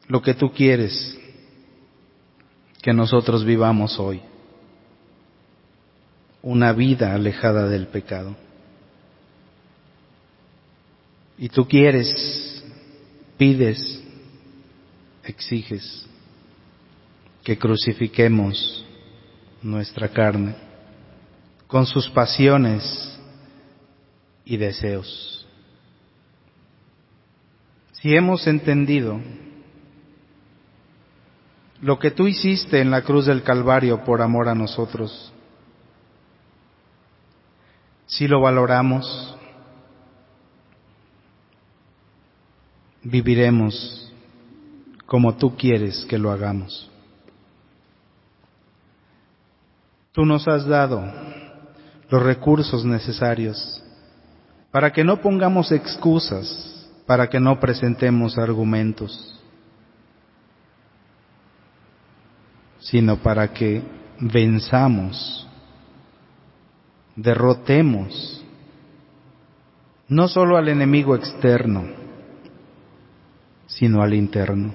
lo 0.09 0.21
que 0.21 0.35
tú 0.35 0.53
quieres 0.53 1.17
que 2.83 2.93
nosotros 2.93 3.45
vivamos 3.45 3.99
hoy. 4.01 4.23
Una 6.43 6.73
vida 6.73 7.15
alejada 7.15 7.69
del 7.69 7.87
pecado. 7.89 8.35
Y 11.37 11.49
tú 11.51 11.69
quieres, 11.69 12.65
pides, 13.37 14.03
exiges 15.25 16.07
que 17.45 17.59
crucifiquemos 17.59 18.85
nuestra 19.63 20.09
carne 20.09 20.55
con 21.67 21.87
sus 21.87 22.09
pasiones 22.11 23.20
y 24.45 24.57
deseos. 24.57 25.47
si 27.93 28.15
hemos 28.17 28.47
entendido 28.47 29.21
lo 31.83 31.99
que 31.99 32.11
tú 32.11 32.27
hiciste 32.27 32.81
en 32.81 32.91
la 32.91 33.03
cruz 33.03 33.27
del 33.27 33.43
Calvario 33.43 34.05
por 34.05 34.23
amor 34.23 34.49
a 34.49 34.55
nosotros, 34.55 35.33
si 38.07 38.27
lo 38.27 38.41
valoramos, 38.41 39.37
viviremos 43.03 44.13
como 45.07 45.37
tú 45.37 45.57
quieres 45.57 46.05
que 46.07 46.19
lo 46.19 46.31
hagamos. 46.31 46.91
Tú 50.13 50.25
nos 50.25 50.47
has 50.49 50.67
dado 50.67 51.03
los 52.09 52.23
recursos 52.23 52.85
necesarios 52.85 53.83
para 54.71 54.93
que 54.93 55.03
no 55.03 55.21
pongamos 55.21 55.73
excusas, 55.73 56.89
para 57.07 57.29
que 57.29 57.41
no 57.41 57.59
presentemos 57.59 58.39
argumentos, 58.39 59.41
sino 62.79 63.17
para 63.17 63.53
que 63.53 63.83
venzamos, 64.21 65.47
derrotemos 67.17 68.45
no 70.09 70.29
solo 70.29 70.57
al 70.57 70.69
enemigo 70.69 71.15
externo, 71.15 71.85
sino 73.67 74.03
al 74.03 74.15
interno, 74.15 74.75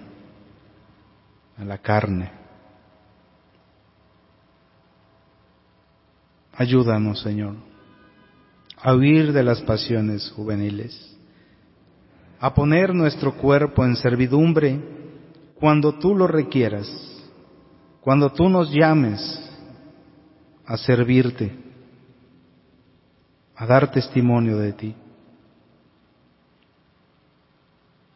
a 1.57 1.63
la 1.65 1.77
carne. 1.77 2.31
Ayúdanos, 6.53 7.21
Señor, 7.21 7.55
a 8.85 8.93
huir 8.93 9.33
de 9.33 9.41
las 9.41 9.63
pasiones 9.63 10.29
juveniles, 10.29 11.17
a 12.39 12.53
poner 12.53 12.93
nuestro 12.93 13.35
cuerpo 13.35 13.83
en 13.83 13.95
servidumbre 13.95 14.79
cuando 15.55 15.93
tú 15.93 16.13
lo 16.13 16.27
requieras, 16.27 16.87
cuando 17.99 18.31
tú 18.31 18.47
nos 18.47 18.71
llames 18.71 19.19
a 20.67 20.77
servirte, 20.77 21.51
a 23.55 23.65
dar 23.65 23.91
testimonio 23.91 24.57
de 24.57 24.73
ti. 24.73 24.95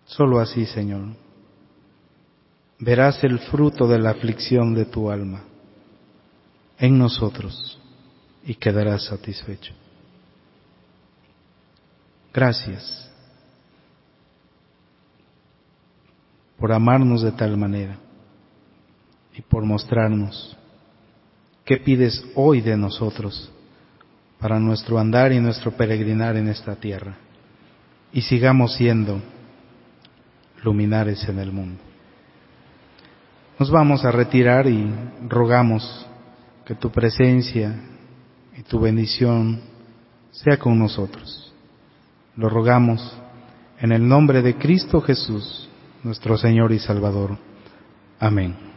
Solo 0.05 0.39
así, 0.39 0.67
Señor, 0.67 1.15
verás 2.77 3.23
el 3.23 3.39
fruto 3.39 3.87
de 3.87 3.97
la 3.97 4.11
aflicción 4.11 4.75
de 4.75 4.85
tu 4.85 5.09
alma 5.09 5.41
en 6.77 6.95
nosotros 6.99 7.79
y 8.45 8.53
quedarás 8.53 9.05
satisfecho. 9.05 9.73
Gracias 12.33 13.09
por 16.59 16.71
amarnos 16.71 17.21
de 17.21 17.31
tal 17.31 17.57
manera 17.57 17.97
y 19.33 19.41
por 19.41 19.63
mostrarnos 19.63 20.55
qué 21.65 21.77
pides 21.77 22.23
hoy 22.35 22.61
de 22.61 22.75
nosotros 22.75 23.51
para 24.39 24.59
nuestro 24.59 24.99
andar 24.99 25.31
y 25.31 25.39
nuestro 25.39 25.71
peregrinar 25.71 26.35
en 26.35 26.49
esta 26.49 26.75
tierra 26.75 27.15
y 28.11 28.21
sigamos 28.21 28.75
siendo 28.75 29.21
luminares 30.63 31.27
en 31.29 31.39
el 31.39 31.51
mundo. 31.51 31.81
Nos 33.57 33.71
vamos 33.71 34.05
a 34.05 34.11
retirar 34.11 34.67
y 34.67 34.89
rogamos 35.27 36.05
que 36.65 36.75
tu 36.75 36.91
presencia 36.91 37.75
y 38.57 38.63
tu 38.63 38.79
bendición 38.79 39.61
sea 40.31 40.57
con 40.57 40.77
nosotros. 40.77 41.48
Lo 42.39 42.47
rogamos 42.47 43.01
en 43.81 43.91
el 43.91 44.07
nombre 44.07 44.41
de 44.41 44.55
Cristo 44.55 45.01
Jesús, 45.01 45.67
nuestro 46.05 46.37
Señor 46.37 46.71
y 46.71 46.79
Salvador. 46.79 47.37
Amén. 48.17 48.68